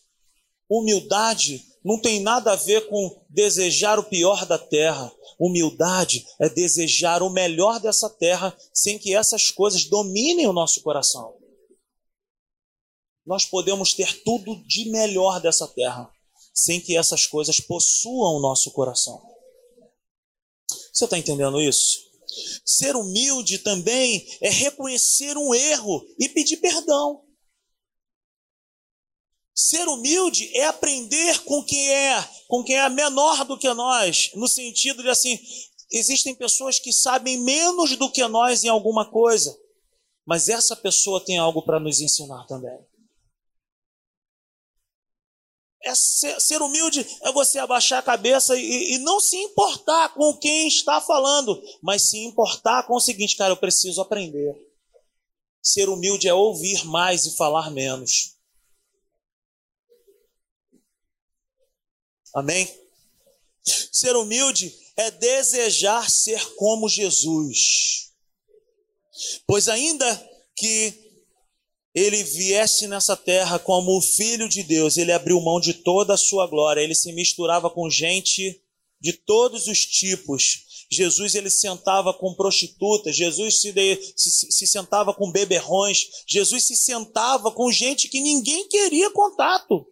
[0.69, 5.11] humildade não tem nada a ver com desejar o pior da terra.
[5.39, 11.35] Humildade é desejar o melhor dessa terra sem que essas coisas dominem o nosso coração.
[13.25, 16.09] Nós podemos ter tudo de melhor dessa terra
[16.53, 19.36] sem que essas coisas possuam o nosso coração.
[20.97, 21.99] Você está entendendo isso?
[22.65, 27.23] Ser humilde também é reconhecer um erro e pedir perdão.
[29.53, 34.47] Ser humilde é aprender com quem é, com quem é menor do que nós, no
[34.47, 35.39] sentido de assim,
[35.91, 39.55] existem pessoas que sabem menos do que nós em alguma coisa,
[40.25, 42.79] mas essa pessoa tem algo para nos ensinar também.
[45.87, 50.35] É ser, ser, humilde é você abaixar a cabeça e, e não se importar com
[50.37, 54.53] quem está falando, mas se importar com o seguinte, cara, eu preciso aprender.
[55.63, 58.35] Ser humilde é ouvir mais e falar menos.
[62.35, 62.67] Amém?
[63.63, 68.11] Ser humilde é desejar ser como Jesus.
[69.47, 71.06] Pois ainda que
[71.97, 76.17] ele viesse nessa terra como o filho de Deus, ele abriu mão de toda a
[76.17, 78.61] sua glória, ele se misturava com gente
[79.01, 80.85] de todos os tipos.
[80.91, 86.75] Jesus ele sentava com prostitutas, Jesus se, de, se, se sentava com beberrões, Jesus se
[86.75, 89.87] sentava com gente que ninguém queria contato.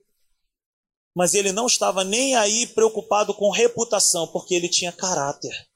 [1.12, 5.68] Mas ele não estava nem aí preocupado com reputação, porque ele tinha caráter.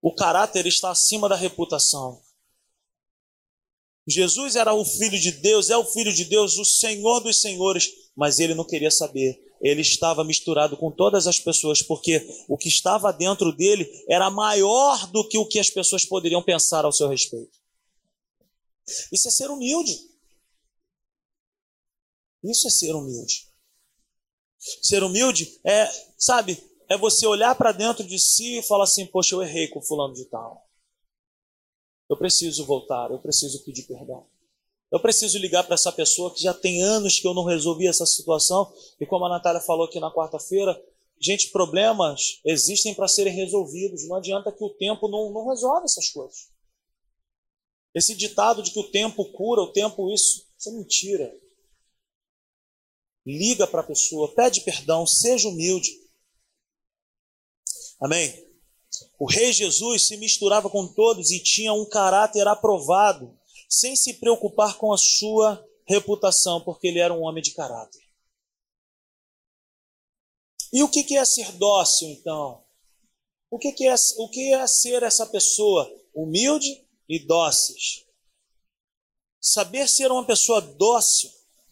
[0.00, 2.22] O caráter está acima da reputação.
[4.08, 7.92] Jesus era o Filho de Deus, é o Filho de Deus, o Senhor dos Senhores,
[8.16, 9.38] mas ele não queria saber.
[9.60, 15.06] Ele estava misturado com todas as pessoas, porque o que estava dentro dele era maior
[15.08, 17.58] do que o que as pessoas poderiam pensar ao seu respeito.
[19.12, 19.98] Isso é ser humilde.
[22.42, 23.46] Isso é ser humilde.
[24.82, 25.86] Ser humilde é,
[26.16, 29.82] sabe, é você olhar para dentro de si e falar assim: Poxa, eu errei com
[29.82, 30.67] fulano de tal.
[32.08, 34.26] Eu preciso voltar, eu preciso pedir perdão.
[34.90, 38.06] Eu preciso ligar para essa pessoa que já tem anos que eu não resolvi essa
[38.06, 38.72] situação.
[38.98, 40.82] E como a Natália falou aqui na quarta-feira,
[41.20, 44.08] gente, problemas existem para serem resolvidos.
[44.08, 46.48] Não adianta que o tempo não, não resolve essas coisas.
[47.94, 51.38] Esse ditado de que o tempo cura, o tempo isso, isso é mentira.
[53.26, 55.90] Liga para a pessoa, pede perdão, seja humilde.
[58.00, 58.47] Amém?
[59.18, 63.36] O rei Jesus se misturava com todos e tinha um caráter aprovado,
[63.68, 68.02] sem se preocupar com a sua reputação, porque ele era um homem de caráter.
[70.72, 72.62] E o que é ser dócil, então?
[73.50, 77.76] O que é, o que é ser essa pessoa humilde e dócil?
[79.40, 81.30] Saber ser uma pessoa dócil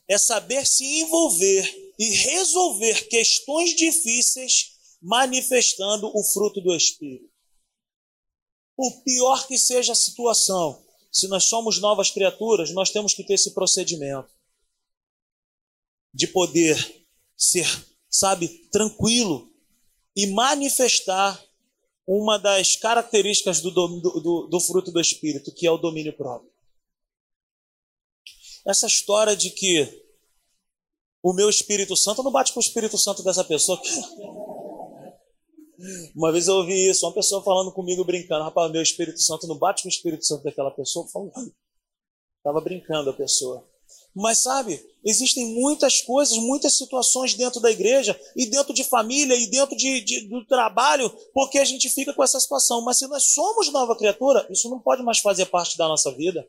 [0.09, 4.76] é saber se envolver e resolver questões difíceis
[5.07, 7.30] manifestando o fruto do Espírito.
[8.76, 13.34] Por pior que seja a situação, se nós somos novas criaturas, nós temos que ter
[13.34, 14.28] esse procedimento
[16.12, 17.66] de poder ser,
[18.11, 19.48] sabe, tranquilo
[20.16, 21.40] e manifestar
[22.04, 26.50] uma das características do, do, do, do fruto do Espírito, que é o domínio próprio.
[28.66, 30.04] Essa história de que
[31.22, 33.80] o meu Espírito Santo não bate com o Espírito Santo dessa pessoa.
[36.14, 39.59] Uma vez eu ouvi isso, uma pessoa falando comigo, brincando, rapaz, meu Espírito Santo não
[39.59, 41.07] bate com o Espírito Santo daquela pessoa.
[42.39, 43.66] Estava brincando a pessoa.
[44.14, 49.47] Mas sabe, existem muitas coisas, muitas situações dentro da igreja, e dentro de família, e
[49.51, 52.83] dentro de, de, do trabalho, porque a gente fica com essa situação.
[52.83, 56.49] Mas se nós somos nova criatura, isso não pode mais fazer parte da nossa vida.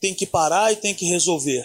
[0.00, 1.64] Tem que parar e tem que resolver.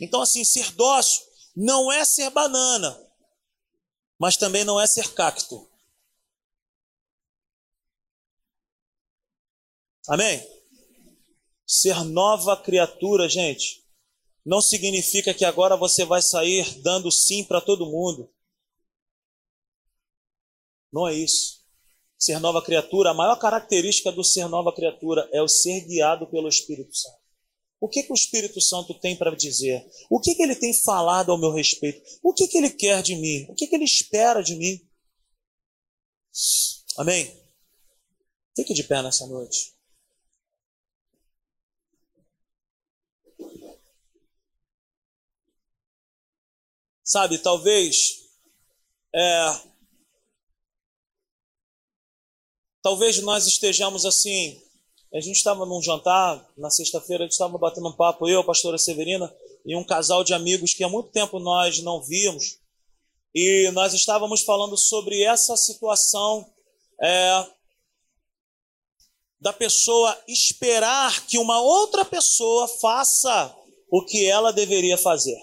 [0.00, 1.22] Então, assim, ser dócil
[1.54, 2.98] não é ser banana,
[4.18, 5.68] mas também não é ser cacto.
[10.08, 10.40] Amém?
[11.66, 13.82] Ser nova criatura, gente,
[14.44, 18.32] não significa que agora você vai sair dando sim para todo mundo.
[20.92, 21.62] Não é isso.
[22.18, 26.48] Ser nova criatura, a maior característica do ser nova criatura é o ser guiado pelo
[26.48, 27.21] Espírito Santo.
[27.82, 29.84] O que, que o Espírito Santo tem para dizer?
[30.08, 32.00] O que, que ele tem falado ao meu respeito?
[32.22, 33.44] O que, que ele quer de mim?
[33.50, 34.88] O que, que ele espera de mim?
[36.96, 37.44] Amém?
[38.54, 39.74] Fique de pé nessa noite.
[47.02, 47.96] Sabe, talvez.
[49.12, 49.60] É,
[52.80, 54.62] talvez nós estejamos assim
[55.14, 58.44] a gente estava num jantar, na sexta-feira, a gente estava batendo um papo, eu, a
[58.44, 59.32] pastora Severina,
[59.64, 62.58] e um casal de amigos que há muito tempo nós não víamos.
[63.34, 66.50] E nós estávamos falando sobre essa situação
[67.00, 67.46] é,
[69.40, 73.54] da pessoa esperar que uma outra pessoa faça
[73.90, 75.38] o que ela deveria fazer.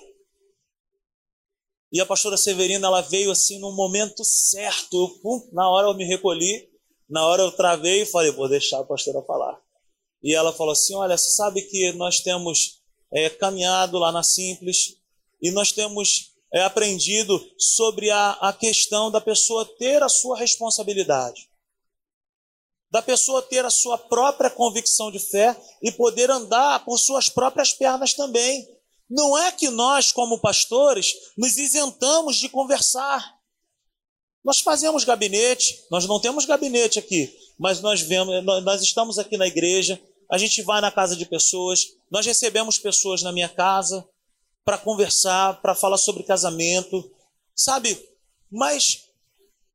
[1.92, 5.20] E a pastora Severina, ela veio assim no momento certo.
[5.52, 6.69] Na hora eu me recolhi
[7.10, 9.60] na hora eu travei e falei, vou deixar a pastora falar.
[10.22, 12.82] E ela falou assim: Olha, você sabe que nós temos
[13.12, 14.98] é, caminhado lá na Simples
[15.42, 21.50] e nós temos é, aprendido sobre a, a questão da pessoa ter a sua responsabilidade,
[22.92, 27.74] da pessoa ter a sua própria convicção de fé e poder andar por suas próprias
[27.74, 28.68] pernas também.
[29.10, 33.39] Não é que nós, como pastores, nos isentamos de conversar.
[34.44, 39.48] Nós fazemos gabinete, nós não temos gabinete aqui, mas nós vemos, nós estamos aqui na
[39.48, 44.08] igreja, a gente vai na casa de pessoas, nós recebemos pessoas na minha casa
[44.64, 47.12] para conversar, para falar sobre casamento,
[47.56, 47.98] sabe?
[48.52, 49.06] Mas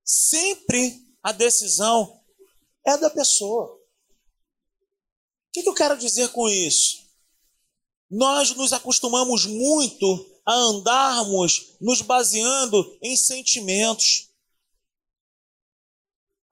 [0.05, 2.21] sempre a decisão
[2.87, 3.81] é da pessoa.
[5.53, 7.05] que, que eu quero dizer com isso?
[8.11, 14.29] Nós nos acostumamos muito a andarmos nos baseando em sentimentos,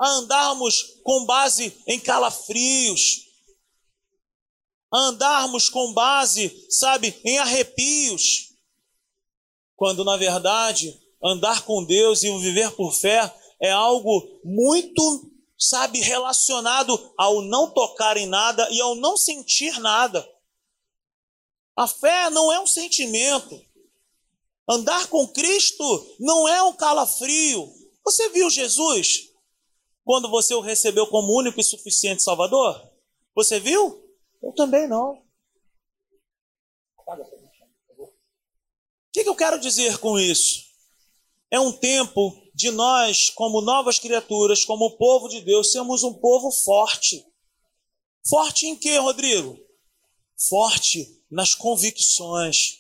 [0.02, 3.28] a andarmos com base em calafrios,
[4.92, 8.52] a andarmos com base, sabe, em arrepios,
[9.76, 16.00] quando na verdade andar com Deus e o viver por fé é algo muito, sabe,
[16.00, 20.28] relacionado ao não tocar em nada e ao não sentir nada.
[21.76, 23.64] A fé não é um sentimento.
[24.68, 27.72] Andar com Cristo não é um calafrio.
[28.04, 29.31] Você viu Jesus
[30.04, 32.90] quando você o recebeu como único e suficiente Salvador?
[33.34, 34.02] Você viu?
[34.42, 35.22] Eu também não.
[37.06, 38.08] O
[39.12, 40.64] que, que eu quero dizer com isso?
[41.50, 46.50] É um tempo de nós, como novas criaturas, como povo de Deus, sermos um povo
[46.50, 47.24] forte.
[48.26, 49.58] Forte em quê, Rodrigo?
[50.48, 52.78] Forte nas convicções,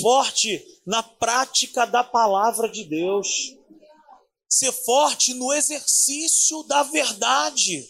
[0.00, 3.56] forte na prática da palavra de Deus,
[4.50, 7.88] ser forte no exercício da verdade.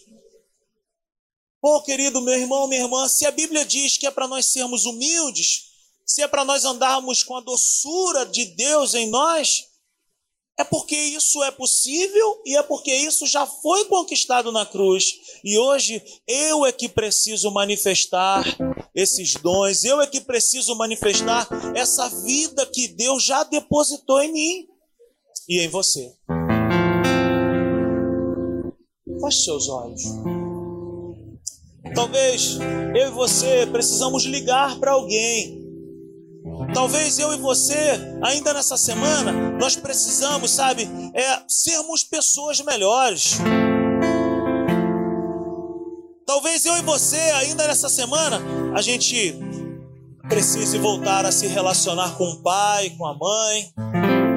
[1.61, 4.84] Pô, querido meu irmão, minha irmã, se a Bíblia diz que é para nós sermos
[4.84, 5.70] humildes,
[6.06, 9.68] se é para nós andarmos com a doçura de Deus em nós,
[10.58, 15.06] é porque isso é possível e é porque isso já foi conquistado na cruz.
[15.42, 18.44] E hoje eu é que preciso manifestar
[18.94, 24.68] esses dons, eu é que preciso manifestar essa vida que Deus já depositou em mim
[25.48, 26.14] e em você.
[29.21, 30.03] Feche seus olhos.
[31.95, 32.59] Talvez
[32.95, 35.61] eu e você precisamos ligar para alguém.
[36.73, 43.39] Talvez eu e você, ainda nessa semana, nós precisamos, sabe, é sermos pessoas melhores.
[46.25, 48.41] Talvez eu e você, ainda nessa semana,
[48.75, 49.35] a gente
[50.29, 53.73] precise voltar a se relacionar com o pai, com a mãe,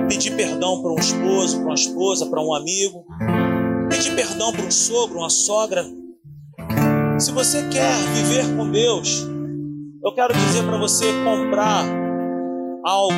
[0.10, 3.06] pedir perdão para um esposo, para uma esposa, para um amigo,
[3.94, 5.86] pedir perdão para um sogro, uma sogra.
[7.20, 9.24] Se você quer viver com Deus,
[10.04, 11.86] eu quero dizer para você comprar
[12.84, 13.14] algo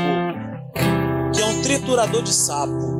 [1.34, 2.94] que é um triturador de sapo.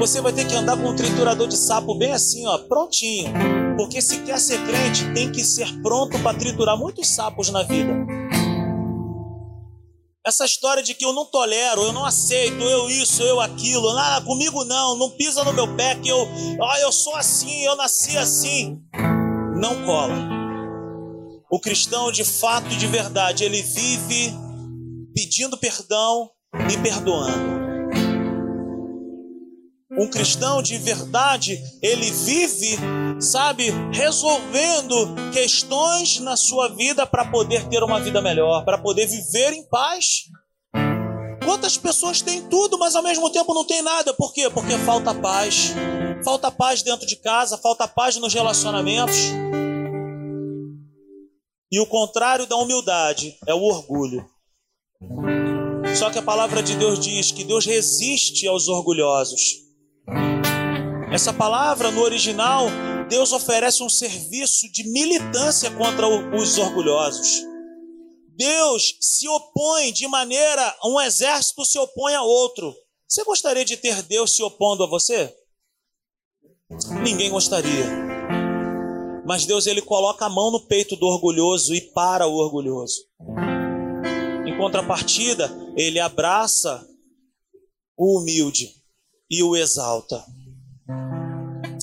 [0.00, 3.32] Você vai ter que andar com um triturador de sapo bem assim, ó, prontinho.
[3.76, 7.94] Porque se quer ser crente, tem que ser pronto para triturar muitos sapos na vida.
[10.28, 14.22] Essa história de que eu não tolero, eu não aceito, eu isso, eu aquilo, nada
[14.26, 16.28] comigo não, não pisa no meu pé que eu,
[16.62, 18.78] ah, eu sou assim, eu nasci assim.
[19.58, 20.14] Não cola.
[21.50, 24.34] O cristão de fato e de verdade, ele vive
[25.14, 26.28] pedindo perdão
[26.70, 27.58] e perdoando.
[29.98, 32.76] Um cristão de verdade, ele vive,
[33.20, 39.52] sabe, resolvendo questões na sua vida para poder ter uma vida melhor, para poder viver
[39.52, 40.24] em paz.
[41.44, 44.12] Quantas pessoas têm tudo, mas ao mesmo tempo não tem nada?
[44.12, 44.50] Por quê?
[44.50, 45.72] Porque falta paz.
[46.24, 49.16] Falta paz dentro de casa, falta paz nos relacionamentos.
[51.70, 54.26] E o contrário da humildade é o orgulho.
[55.96, 59.68] Só que a palavra de Deus diz que Deus resiste aos orgulhosos
[61.10, 62.66] essa palavra no original,
[63.08, 67.42] Deus oferece um serviço de militância contra os orgulhosos.
[68.36, 72.74] Deus se opõe de maneira, um exército se opõe a outro.
[73.08, 75.34] Você gostaria de ter Deus se opondo a você?
[77.02, 77.86] Ninguém gostaria.
[79.26, 83.00] Mas Deus ele coloca a mão no peito do orgulhoso e para o orgulhoso.
[84.46, 86.86] Em contrapartida, ele abraça
[87.96, 88.74] o humilde
[89.30, 90.24] e o exalta.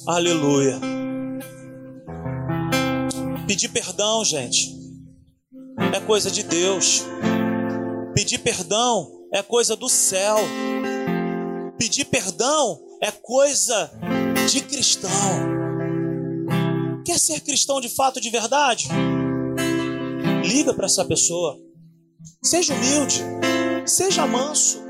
[0.07, 0.79] Aleluia.
[3.47, 4.75] Pedir perdão, gente,
[5.93, 7.03] é coisa de Deus.
[8.15, 10.37] Pedir perdão é coisa do céu.
[11.77, 13.91] Pedir perdão é coisa
[14.49, 15.11] de cristão.
[17.05, 18.87] Quer ser cristão de fato, de verdade?
[20.43, 21.57] Liga para essa pessoa.
[22.43, 23.23] Seja humilde.
[23.85, 24.83] Seja manso.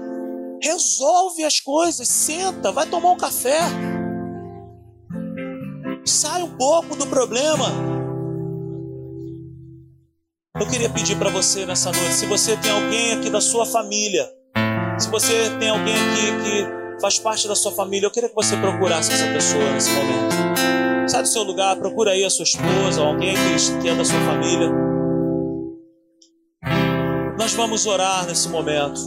[0.61, 2.07] Resolve as coisas.
[2.07, 3.59] Senta, vai tomar um café.
[6.15, 7.65] Sai um pouco do problema.
[10.57, 14.25] Eu queria pedir para você nessa noite, se você tem alguém aqui da sua família,
[14.97, 18.55] se você tem alguém aqui que faz parte da sua família, eu queria que você
[18.55, 21.09] procurasse essa pessoa nesse momento.
[21.09, 23.35] Sai do seu lugar, procura aí a sua esposa, alguém
[23.81, 24.71] que é da sua família.
[27.37, 29.01] Nós vamos orar nesse momento.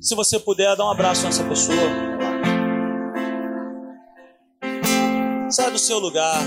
[0.00, 1.76] Se você puder, dá um abraço nessa pessoa.
[5.48, 6.42] Sai do seu lugar.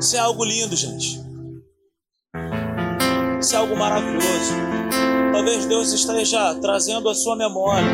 [0.00, 1.20] Isso é algo lindo, gente.
[3.40, 4.52] Isso é algo maravilhoso.
[5.32, 7.86] Talvez Deus esteja trazendo à sua memória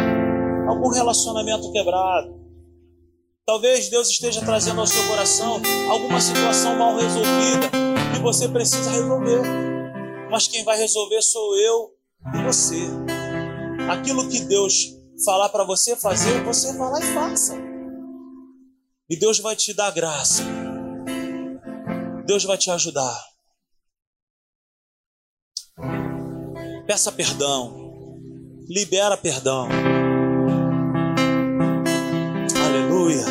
[0.68, 2.40] algum relacionamento quebrado.
[3.46, 7.70] Talvez Deus esteja trazendo ao seu coração alguma situação mal resolvida
[8.14, 9.69] que você precisa resolver.
[10.30, 11.94] Mas quem vai resolver sou eu
[12.34, 12.76] e você.
[13.90, 17.54] Aquilo que Deus falar para você fazer, você vai lá e faça.
[19.08, 20.44] E Deus vai te dar graça.
[22.24, 23.20] Deus vai te ajudar.
[26.86, 27.90] Peça perdão.
[28.68, 29.68] Libera perdão.
[32.64, 33.24] Aleluia.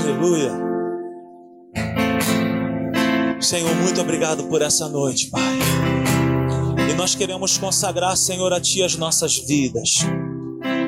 [0.00, 0.71] Aleluia.
[3.42, 5.58] Senhor, muito obrigado por essa noite, Pai.
[6.88, 9.96] E nós queremos consagrar, Senhor, a Ti as nossas vidas.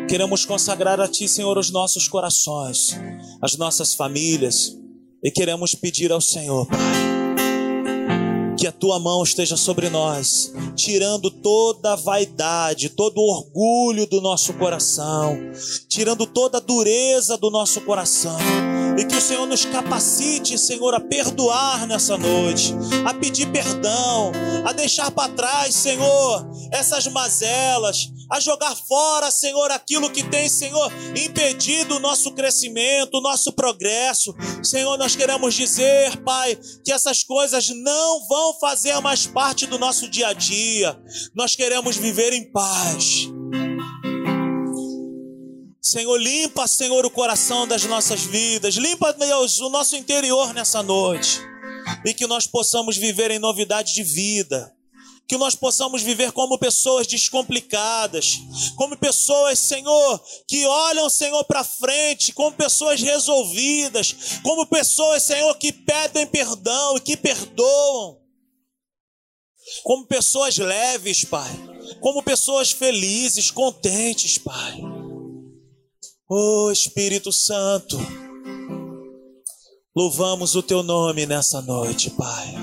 [0.08, 2.96] Queremos consagrar a Ti, Senhor, os nossos corações,
[3.42, 4.78] as nossas famílias.
[5.22, 6.78] E queremos pedir ao Senhor, Pai,
[8.56, 14.20] que a Tua mão esteja sobre nós, tirando toda a vaidade, todo o orgulho do
[14.20, 15.36] nosso coração,
[15.88, 18.38] tirando toda a dureza do nosso coração
[18.96, 22.74] e que o Senhor nos capacite, Senhor, a perdoar nessa noite,
[23.04, 24.32] a pedir perdão,
[24.64, 30.92] a deixar para trás, Senhor, essas mazelas, a jogar fora, Senhor, aquilo que tem, Senhor,
[31.16, 34.34] impedido o nosso crescimento, o nosso progresso.
[34.62, 40.08] Senhor, nós queremos dizer, Pai, que essas coisas não vão fazer mais parte do nosso
[40.08, 40.98] dia a dia.
[41.34, 43.28] Nós queremos viver em paz.
[45.94, 48.74] Senhor, limpa, Senhor, o coração das nossas vidas.
[48.74, 51.40] Limpa, Deus, o nosso interior nessa noite.
[52.04, 54.74] E que nós possamos viver em novidade de vida.
[55.28, 58.40] Que nós possamos viver como pessoas descomplicadas,
[58.74, 65.70] como pessoas, Senhor, que olham, Senhor, para frente, como pessoas resolvidas, como pessoas, Senhor, que
[65.70, 68.18] pedem perdão e que perdoam,
[69.84, 71.52] como pessoas leves, Pai,
[72.00, 75.03] como pessoas felizes, contentes, Pai.
[76.26, 77.98] Oh Espírito Santo,
[79.94, 82.54] louvamos o teu nome nessa noite, Pai.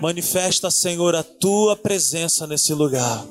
[0.00, 3.26] Manifesta, Senhor, a tua presença nesse lugar.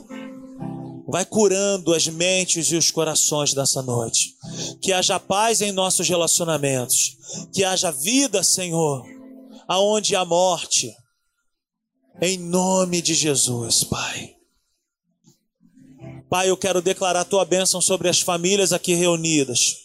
[1.08, 4.36] Vai curando as mentes e os corações nessa noite.
[4.82, 7.16] Que haja paz em nossos relacionamentos.
[7.54, 9.06] Que haja vida, Senhor,
[9.66, 10.94] aonde há morte.
[12.22, 14.37] Em nome de Jesus, Pai.
[16.30, 19.78] Pai, eu quero declarar tua bênção sobre as famílias aqui reunidas,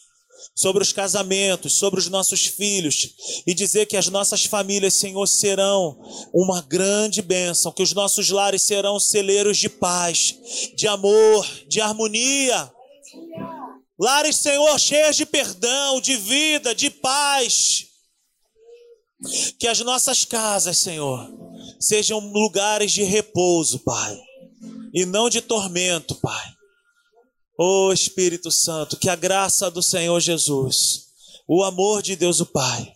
[0.57, 3.15] sobre os casamentos, sobre os nossos filhos,
[3.47, 5.97] e dizer que as nossas famílias, Senhor, serão
[6.35, 10.35] uma grande bênção, que os nossos lares serão celeiros de paz,
[10.75, 12.73] de amor, de harmonia.
[13.97, 17.87] Lares, Senhor, cheios de perdão, de vida, de paz.
[19.61, 21.31] Que as nossas casas, Senhor,
[21.79, 24.19] sejam lugares de repouso, Pai
[24.93, 26.47] e não de tormento, Pai.
[27.59, 31.07] Ô oh, Espírito Santo, que a graça do Senhor Jesus,
[31.47, 32.93] o amor de Deus o Pai,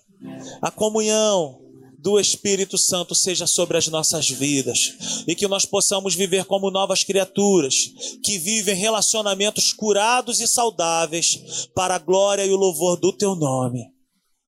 [0.60, 1.60] a comunhão
[1.98, 7.02] do Espírito Santo seja sobre as nossas vidas e que nós possamos viver como novas
[7.02, 7.92] criaturas
[8.22, 13.84] que vivem relacionamentos curados e saudáveis para a glória e o louvor do teu nome.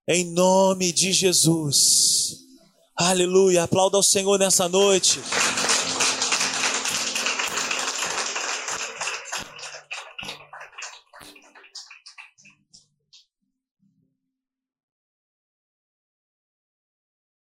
[0.08, 2.36] Em nome de Jesus.
[2.96, 3.64] Aleluia.
[3.64, 5.20] Aplauda ao Senhor nessa noite.